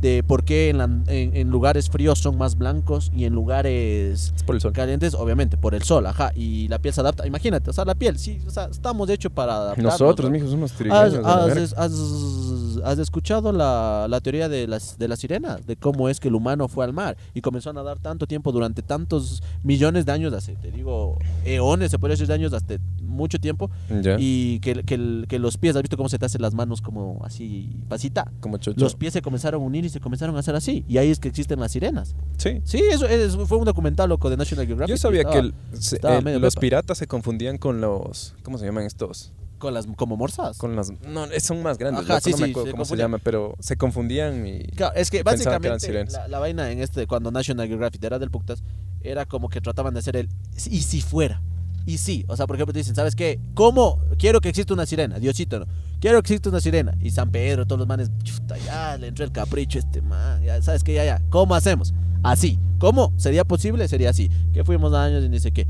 de 0.00 0.24
por 0.24 0.44
qué 0.44 0.68
en, 0.68 0.78
la- 0.78 0.84
en- 1.06 1.36
en 1.36 1.48
lugares 1.48 1.88
fríos 1.90 2.18
son 2.18 2.36
más 2.36 2.58
blancos 2.58 3.12
y 3.16 3.24
en 3.24 3.32
lugares 3.32 4.32
Es 4.36 4.42
por 4.42 4.56
el 4.56 4.60
sol. 4.60 4.72
calientes, 4.72 5.14
obviamente, 5.14 5.56
por 5.56 5.76
el 5.76 5.84
sol, 5.84 6.06
ajá, 6.06 6.32
y 6.34 6.66
la 6.68 6.80
piel 6.80 6.92
se 6.92 7.00
adapta. 7.02 7.24
Imagínate, 7.26 7.70
o 7.70 7.72
sea, 7.72 7.84
la 7.84 7.94
piel, 7.94 8.18
sí, 8.18 8.40
o 8.46 8.50
sea, 8.50 8.64
estamos 8.64 9.08
hechos 9.08 9.30
para 9.32 9.54
adaptarnos. 9.54 9.92
Nosotros, 9.92 10.26
¿no? 10.28 10.32
mijos, 10.32 10.50
somos 10.50 10.72
¿Has, 10.72 10.76
trigueños. 10.76 11.14
has- 11.24 11.46
verga. 11.46 11.84
has- 11.84 12.80
has 12.84 12.98
escuchado 12.98 13.52
la, 13.52 14.06
la 14.10 14.20
teoría 14.20 14.48
de 14.48 14.66
las, 14.66 14.98
de 14.98 15.06
la 15.08 15.14
sirena? 15.16 15.56
De 15.64 15.76
cómo 15.76 16.08
es 16.08 16.18
que 16.20 16.28
el 16.28 16.34
humano 16.34 16.66
fue 16.68 16.84
al 16.84 16.92
mar 16.92 17.16
y 17.32 17.40
comenzó 17.40 17.70
a 17.70 17.72
nadar 17.72 17.98
tanto 18.00 18.26
tiempo 18.26 18.50
durante 18.52 18.82
tantos 18.82 19.42
millones 19.62 20.04
de 20.04 20.12
años, 20.12 20.32
hace, 20.34 20.56
te 20.56 20.70
digo, 20.72 21.16
eones, 21.44 21.90
se 21.92 21.98
puede 21.98 22.12
decir 22.14 22.26
de 22.26 22.34
años, 22.34 22.52
hasta 22.52 22.74
mucho 23.16 23.38
tiempo, 23.40 23.70
y 24.18 24.60
que, 24.60 24.82
que, 24.84 25.24
que 25.28 25.38
los 25.38 25.58
pies, 25.58 25.74
¿has 25.76 25.82
visto 25.82 25.96
cómo 25.96 26.08
se 26.08 26.18
te 26.18 26.26
hacen 26.26 26.40
las 26.42 26.54
manos 26.54 26.80
como 26.82 27.20
así, 27.24 27.70
pasita? 27.88 28.30
como 28.40 28.58
chocho. 28.58 28.78
Los 28.80 28.94
pies 28.94 29.12
se 29.14 29.22
comenzaron 29.22 29.62
a 29.62 29.64
unir 29.64 29.84
y 29.84 29.88
se 29.88 30.00
comenzaron 30.00 30.36
a 30.36 30.40
hacer 30.40 30.54
así, 30.54 30.84
y 30.88 30.98
ahí 30.98 31.10
es 31.10 31.18
que 31.18 31.28
existen 31.28 31.58
las 31.60 31.72
sirenas. 31.72 32.14
Sí. 32.36 32.60
Sí, 32.64 32.82
eso 32.90 33.06
es- 33.06 33.36
fue 33.36 33.58
un 33.58 33.64
documental 33.64 34.08
loco 34.08 34.30
de 34.30 34.36
National 34.36 34.66
Geographic. 34.66 34.94
Yo 34.94 34.98
sabía 34.98 35.22
estaba 35.22 35.34
que 35.34 35.46
el- 35.48 35.54
se- 35.80 35.96
estaba 35.96 36.16
el- 36.18 36.24
medio 36.24 36.38
los 36.38 36.54
pepa. 36.54 36.60
piratas 36.60 36.98
se 36.98 37.06
confundían 37.06 37.58
con 37.58 37.80
los... 37.80 38.34
¿Cómo 38.42 38.58
se 38.58 38.66
llaman 38.66 38.84
estos? 38.84 39.32
Con 39.58 39.72
las, 39.72 39.86
como 39.96 40.18
morsas. 40.18 40.58
Con 40.58 40.76
las... 40.76 40.92
No, 41.08 41.24
eh, 41.24 41.40
son 41.40 41.62
más 41.62 41.78
grandes. 41.78 42.04
Ajá, 42.04 42.20
sí, 42.20 42.30
no 42.32 42.36
me 42.36 42.44
sí, 42.44 42.50
acuerdo 42.50 42.66
se 42.66 42.72
cómo 42.72 42.84
se 42.84 42.96
llaman, 42.96 43.20
pero 43.24 43.54
se 43.58 43.76
confundían 43.76 44.46
y... 44.46 44.64
Claro, 44.74 44.94
es 44.94 45.10
que 45.10 45.18
que 45.18 45.22
básicamente 45.22 45.80
sirenas. 45.86 46.12
la, 46.12 46.28
la 46.28 46.38
vaina 46.38 46.70
en 46.70 46.80
este, 46.82 47.06
cuando 47.06 47.30
National 47.30 47.66
Geographic 47.66 48.04
era 48.04 48.18
del 48.18 48.30
Puctas, 48.30 48.62
era 49.00 49.24
como 49.24 49.48
que 49.48 49.62
trataban 49.62 49.94
de 49.94 50.00
hacer 50.00 50.16
el 50.16 50.28
y 50.56 50.82
si 50.82 51.00
fuera. 51.00 51.40
Y 51.86 51.98
sí, 51.98 52.24
o 52.26 52.36
sea, 52.36 52.46
por 52.48 52.56
ejemplo, 52.56 52.72
te 52.72 52.80
dicen, 52.80 52.96
¿sabes 52.96 53.14
qué? 53.14 53.38
¿Cómo 53.54 54.00
quiero 54.18 54.40
que 54.40 54.48
exista 54.48 54.74
una 54.74 54.86
sirena? 54.86 55.20
Diosito, 55.20 55.60
¿no? 55.60 55.66
Quiero 56.00 56.20
que 56.20 56.32
exista 56.32 56.50
una 56.50 56.60
sirena. 56.60 56.94
Y 57.00 57.10
San 57.10 57.30
Pedro, 57.30 57.64
todos 57.64 57.78
los 57.78 57.88
manes, 57.88 58.10
chuta, 58.24 58.56
ya 58.58 58.98
le 58.98 59.06
entró 59.06 59.24
el 59.24 59.30
capricho 59.30 59.78
a 59.78 59.82
este 59.82 60.02
man, 60.02 60.42
ya, 60.42 60.60
¿sabes 60.60 60.82
qué? 60.82 60.94
Ya, 60.94 61.04
ya. 61.04 61.22
¿Cómo 61.30 61.54
hacemos? 61.54 61.94
Así. 62.24 62.58
¿Cómo? 62.78 63.12
¿Sería 63.16 63.44
posible? 63.44 63.86
Sería 63.88 64.10
así. 64.10 64.30
Que 64.52 64.64
fuimos 64.64 64.92
años 64.92 65.24
y 65.24 65.38
sé 65.38 65.52
qué. 65.52 65.66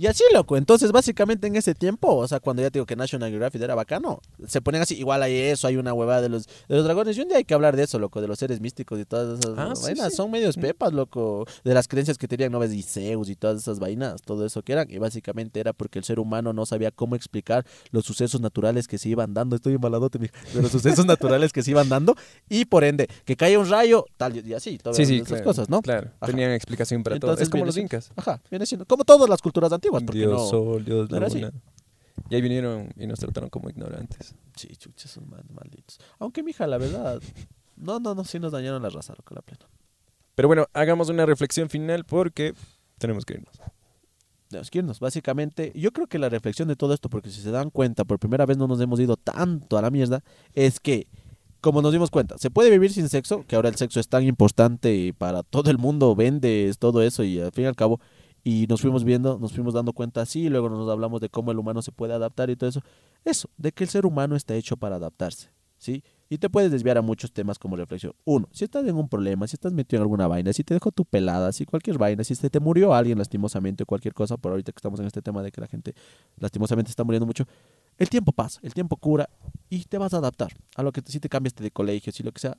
Y 0.00 0.06
así, 0.06 0.22
loco. 0.32 0.56
Entonces, 0.56 0.92
básicamente 0.92 1.48
en 1.48 1.56
ese 1.56 1.74
tiempo, 1.74 2.14
o 2.14 2.28
sea, 2.28 2.38
cuando 2.38 2.62
ya 2.62 2.70
te 2.70 2.74
digo 2.78 2.86
que 2.86 2.94
National 2.94 3.30
Geographic 3.30 3.60
era 3.60 3.74
bacano, 3.74 4.20
se 4.46 4.60
ponían 4.60 4.82
así. 4.82 4.94
Igual 4.96 5.24
hay 5.24 5.34
eso, 5.36 5.66
hay 5.66 5.76
una 5.76 5.92
huevada 5.92 6.22
de 6.22 6.28
los, 6.28 6.46
de 6.46 6.76
los 6.76 6.84
dragones. 6.84 7.16
Y 7.18 7.20
un 7.22 7.26
día 7.28 7.38
hay 7.38 7.44
que 7.44 7.52
hablar 7.54 7.74
de 7.76 7.82
eso, 7.82 7.98
loco, 7.98 8.20
de 8.20 8.28
los 8.28 8.38
seres 8.38 8.60
místicos 8.60 9.00
y 9.00 9.04
todas 9.04 9.40
esas 9.40 9.58
Ah, 9.58 9.74
vainas. 9.82 10.10
sí. 10.10 10.16
Son 10.16 10.30
medios 10.30 10.56
pepas, 10.56 10.92
loco. 10.92 11.46
De 11.64 11.74
las 11.74 11.88
creencias 11.88 12.16
que 12.16 12.28
tenían, 12.28 12.52
¿no 12.52 12.60
ves? 12.60 12.72
Y 12.72 12.82
Zeus 12.84 13.28
y 13.28 13.34
todas 13.34 13.60
esas 13.60 13.80
vainas, 13.80 14.22
todo 14.22 14.46
eso 14.46 14.62
que 14.62 14.72
eran. 14.72 14.88
Y 14.88 14.98
básicamente 14.98 15.58
era 15.58 15.72
porque 15.72 15.98
el 15.98 16.04
ser 16.04 16.20
humano 16.20 16.52
no 16.52 16.64
sabía 16.64 16.92
cómo 16.92 17.16
explicar 17.16 17.66
los 17.90 18.04
sucesos 18.04 18.40
naturales 18.40 18.86
que 18.86 18.98
se 18.98 19.08
iban 19.08 19.34
dando. 19.34 19.56
Estoy 19.56 19.74
embaladote. 19.74 20.20
De 20.20 20.30
los 20.62 20.70
sucesos 20.70 21.06
naturales 21.06 21.52
que 21.52 21.64
se 21.64 21.72
iban 21.72 21.88
dando. 21.88 22.14
Y 22.48 22.66
por 22.66 22.84
ende, 22.84 23.08
que 23.24 23.36
caía 23.36 23.58
un 23.58 23.68
rayo, 23.68 24.04
tal 24.16 24.46
y 24.46 24.54
así. 24.54 24.78
Todas 24.78 24.96
Sí, 24.96 25.02
esas 25.16 25.26
claro, 25.26 25.44
cosas, 25.44 25.68
¿no? 25.68 25.82
Claro, 25.82 26.12
Ajá. 26.20 26.30
tenían 26.30 26.52
explicación 26.52 27.02
para 27.02 27.18
todo. 27.18 27.32
Entonces 27.32 27.48
Es 27.48 27.50
como 27.50 27.64
los 27.64 27.76
incas. 27.76 28.12
Ajá, 28.14 28.40
viene 28.48 28.64
siendo 28.64 28.86
como 28.86 29.02
todas 29.04 29.28
las 29.28 29.42
culturas 29.42 29.72
antiguas, 29.72 29.87
porque 29.90 30.18
Dios 30.18 30.32
no... 30.32 30.38
sol, 30.46 30.84
Dios 30.84 31.10
no 31.10 31.16
era 31.16 31.26
así. 31.26 31.40
luna. 31.40 31.52
Y 32.30 32.34
ahí 32.34 32.40
vinieron 32.42 32.90
y 32.96 33.06
nos 33.06 33.18
trataron 33.18 33.48
como 33.48 33.70
ignorantes. 33.70 34.34
Sí, 34.56 34.68
chuches, 34.76 35.10
son 35.10 35.28
mal- 35.30 35.44
malditos. 35.54 35.98
Aunque, 36.18 36.42
mija, 36.42 36.66
la 36.66 36.78
verdad... 36.78 37.22
No, 37.76 38.00
no, 38.00 38.12
no, 38.14 38.24
sí 38.24 38.40
nos 38.40 38.50
dañaron 38.50 38.82
la 38.82 38.90
raza, 38.90 39.14
loco, 39.16 39.34
la 39.34 39.40
plena. 39.40 39.64
Pero 40.34 40.48
bueno, 40.48 40.66
hagamos 40.72 41.08
una 41.10 41.24
reflexión 41.26 41.68
final 41.68 42.04
porque 42.04 42.54
tenemos 42.98 43.24
que 43.24 43.34
irnos. 43.34 43.54
Tenemos 44.48 44.70
que 44.70 44.78
irnos. 44.78 44.98
Básicamente, 44.98 45.72
yo 45.76 45.92
creo 45.92 46.08
que 46.08 46.18
la 46.18 46.28
reflexión 46.28 46.66
de 46.66 46.74
todo 46.74 46.92
esto, 46.92 47.08
porque 47.08 47.30
si 47.30 47.40
se 47.40 47.52
dan 47.52 47.70
cuenta, 47.70 48.04
por 48.04 48.18
primera 48.18 48.46
vez 48.46 48.56
no 48.56 48.66
nos 48.66 48.80
hemos 48.80 48.98
ido 48.98 49.16
tanto 49.16 49.78
a 49.78 49.82
la 49.82 49.90
mierda, 49.90 50.24
es 50.54 50.80
que, 50.80 51.06
como 51.60 51.82
nos 51.82 51.92
dimos 51.92 52.10
cuenta, 52.10 52.36
se 52.38 52.50
puede 52.50 52.70
vivir 52.70 52.92
sin 52.92 53.08
sexo, 53.08 53.44
que 53.46 53.54
ahora 53.54 53.68
el 53.68 53.76
sexo 53.76 54.00
es 54.00 54.08
tan 54.08 54.24
importante 54.24 55.14
para 55.16 55.44
todo 55.44 55.70
el 55.70 55.78
mundo, 55.78 56.16
vendes 56.16 56.78
todo 56.78 57.02
eso 57.02 57.22
y 57.22 57.40
al 57.40 57.52
fin 57.52 57.64
y 57.64 57.66
al 57.68 57.76
cabo, 57.76 58.00
y 58.44 58.66
nos 58.68 58.80
fuimos 58.80 59.04
viendo, 59.04 59.38
nos 59.38 59.52
fuimos 59.52 59.74
dando 59.74 59.92
cuenta 59.92 60.22
así, 60.22 60.44
y 60.44 60.48
luego 60.48 60.68
nos 60.68 60.88
hablamos 60.88 61.20
de 61.20 61.28
cómo 61.28 61.50
el 61.50 61.58
humano 61.58 61.82
se 61.82 61.92
puede 61.92 62.14
adaptar 62.14 62.50
y 62.50 62.56
todo 62.56 62.70
eso. 62.70 62.80
eso, 63.24 63.48
de 63.56 63.72
que 63.72 63.84
el 63.84 63.90
ser 63.90 64.06
humano 64.06 64.36
está 64.36 64.54
hecho 64.54 64.76
para 64.76 64.96
adaptarse, 64.96 65.50
¿sí? 65.76 66.02
Y 66.30 66.38
te 66.38 66.50
puedes 66.50 66.70
desviar 66.70 66.98
a 66.98 67.02
muchos 67.02 67.32
temas 67.32 67.58
como 67.58 67.76
reflexión. 67.76 68.12
Uno, 68.24 68.48
si 68.52 68.64
estás 68.64 68.86
en 68.86 68.96
un 68.96 69.08
problema, 69.08 69.46
si 69.46 69.56
estás 69.56 69.72
metido 69.72 69.98
en 69.98 70.02
alguna 70.02 70.26
vaina, 70.26 70.52
si 70.52 70.62
te 70.62 70.74
dejó 70.74 70.92
tu 70.92 71.06
pelada, 71.06 71.52
si 71.52 71.64
cualquier 71.64 71.96
vaina, 71.96 72.22
si 72.22 72.34
se 72.34 72.50
te 72.50 72.60
murió 72.60 72.92
alguien 72.92 73.16
lastimosamente 73.16 73.84
o 73.84 73.86
cualquier 73.86 74.12
cosa, 74.12 74.36
por 74.36 74.52
ahorita 74.52 74.72
que 74.72 74.78
estamos 74.78 75.00
en 75.00 75.06
este 75.06 75.22
tema 75.22 75.42
de 75.42 75.50
que 75.50 75.60
la 75.60 75.66
gente 75.66 75.94
lastimosamente 76.36 76.90
está 76.90 77.02
muriendo 77.02 77.26
mucho, 77.26 77.44
el 77.96 78.10
tiempo 78.10 78.32
pasa, 78.32 78.60
el 78.62 78.74
tiempo 78.74 78.96
cura 78.96 79.28
y 79.70 79.84
te 79.84 79.98
vas 79.98 80.12
a 80.14 80.18
adaptar 80.18 80.52
a 80.76 80.82
lo 80.82 80.92
que 80.92 81.02
si 81.04 81.18
te 81.18 81.28
cambiaste 81.28 81.62
de 81.62 81.70
colegio, 81.70 82.12
si 82.12 82.22
lo 82.22 82.32
que 82.32 82.40
sea. 82.40 82.58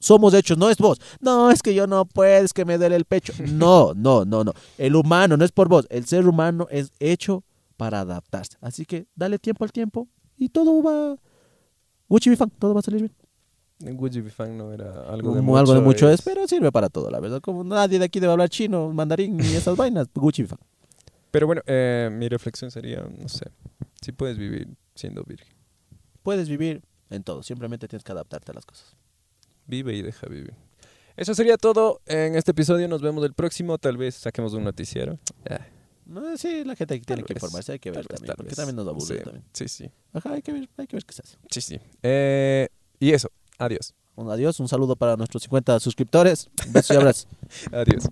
Somos 0.00 0.32
hechos, 0.32 0.56
no 0.56 0.70
es 0.70 0.78
vos. 0.78 0.98
No, 1.20 1.50
es 1.50 1.62
que 1.62 1.74
yo 1.74 1.86
no 1.86 2.06
puedo, 2.06 2.42
es 2.42 2.52
que 2.52 2.64
me 2.64 2.78
duele 2.78 2.96
el 2.96 3.04
pecho. 3.04 3.32
No, 3.52 3.92
no, 3.94 4.24
no, 4.24 4.42
no. 4.42 4.52
El 4.78 4.96
humano 4.96 5.36
no 5.36 5.44
es 5.44 5.52
por 5.52 5.68
vos. 5.68 5.86
El 5.90 6.06
ser 6.06 6.26
humano 6.26 6.66
es 6.70 6.90
hecho 6.98 7.44
para 7.76 8.00
adaptarse. 8.00 8.56
Así 8.60 8.86
que 8.86 9.06
dale 9.14 9.38
tiempo 9.38 9.64
al 9.64 9.72
tiempo 9.72 10.08
y 10.36 10.48
todo 10.48 10.82
va. 10.82 11.16
Gucci 12.08 12.30
Bifan, 12.30 12.50
todo 12.58 12.74
va 12.74 12.80
a 12.80 12.82
salir 12.82 13.02
bien. 13.02 13.14
En 13.82 13.96
Gucci 13.96 14.20
Bifan 14.20 14.56
no 14.56 14.72
era 14.72 15.08
algo 15.08 15.34
de 15.34 15.42
mucho. 15.42 15.58
algo 15.58 15.74
de 15.74 15.80
mucho 15.80 16.10
es, 16.10 16.22
pero 16.22 16.46
sirve 16.48 16.72
para 16.72 16.88
todo, 16.88 17.10
la 17.10 17.20
verdad. 17.20 17.40
Como 17.40 17.62
nadie 17.62 17.98
de 17.98 18.06
aquí 18.06 18.20
debe 18.20 18.32
hablar 18.32 18.48
chino, 18.48 18.90
mandarín 18.92 19.36
ni 19.36 19.54
esas 19.54 19.76
vainas, 19.76 20.08
Gucci 20.14 20.42
Bifan. 20.42 20.58
Pero 21.30 21.46
bueno, 21.46 21.62
eh, 21.66 22.10
mi 22.12 22.28
reflexión 22.28 22.70
sería, 22.70 23.02
no 23.02 23.28
sé, 23.28 23.46
si 24.00 24.12
puedes 24.12 24.36
vivir 24.36 24.68
siendo 24.94 25.22
virgen. 25.24 25.54
Puedes 26.22 26.48
vivir 26.48 26.82
en 27.08 27.22
todo, 27.22 27.42
simplemente 27.42 27.86
tienes 27.86 28.02
que 28.02 28.12
adaptarte 28.12 28.50
a 28.50 28.54
las 28.54 28.66
cosas. 28.66 28.96
Vive 29.70 29.94
y 29.94 30.02
deja 30.02 30.26
vivir. 30.26 30.52
Eso 31.16 31.34
sería 31.34 31.56
todo 31.56 32.00
en 32.06 32.34
este 32.34 32.50
episodio. 32.50 32.88
Nos 32.88 33.02
vemos 33.02 33.24
el 33.24 33.32
próximo. 33.34 33.78
Tal 33.78 33.96
vez 33.96 34.14
saquemos 34.16 34.52
un 34.54 34.64
noticiero. 34.64 35.18
Ah, 35.48 35.60
No, 36.06 36.36
sí, 36.36 36.64
la 36.64 36.74
gente 36.74 36.98
tiene 37.00 37.22
que 37.22 37.34
vez, 37.34 37.42
informarse, 37.42 37.72
hay 37.72 37.78
que 37.78 37.90
ver 37.90 38.04
tal 38.04 38.06
vez, 38.08 38.16
también, 38.18 38.26
tal 38.28 38.36
porque 38.36 38.48
vez. 38.48 38.56
también 38.56 38.76
nos 38.76 38.88
aburre 38.88 39.18
Sí, 39.18 39.22
también. 39.24 39.44
Sí, 39.52 39.68
sí. 39.68 39.90
Ajá, 40.12 40.32
hay 40.32 40.42
que 40.42 40.52
ver, 40.52 40.68
hay 40.76 40.86
que 40.86 40.96
ver 40.96 41.04
qué 41.04 41.14
se 41.14 41.22
hace. 41.22 41.36
Sí, 41.50 41.60
sí. 41.60 41.80
Eh, 42.02 42.68
y 42.98 43.12
eso. 43.12 43.30
Adiós. 43.58 43.94
Un 44.16 44.28
adiós, 44.30 44.58
un 44.60 44.68
saludo 44.68 44.96
para 44.96 45.16
nuestros 45.16 45.42
50 45.44 45.78
suscriptores. 45.80 46.50
Un 46.66 46.72
beso 46.72 46.94
y 46.94 46.96
abrazo. 46.96 47.28
Adiós. 47.72 48.08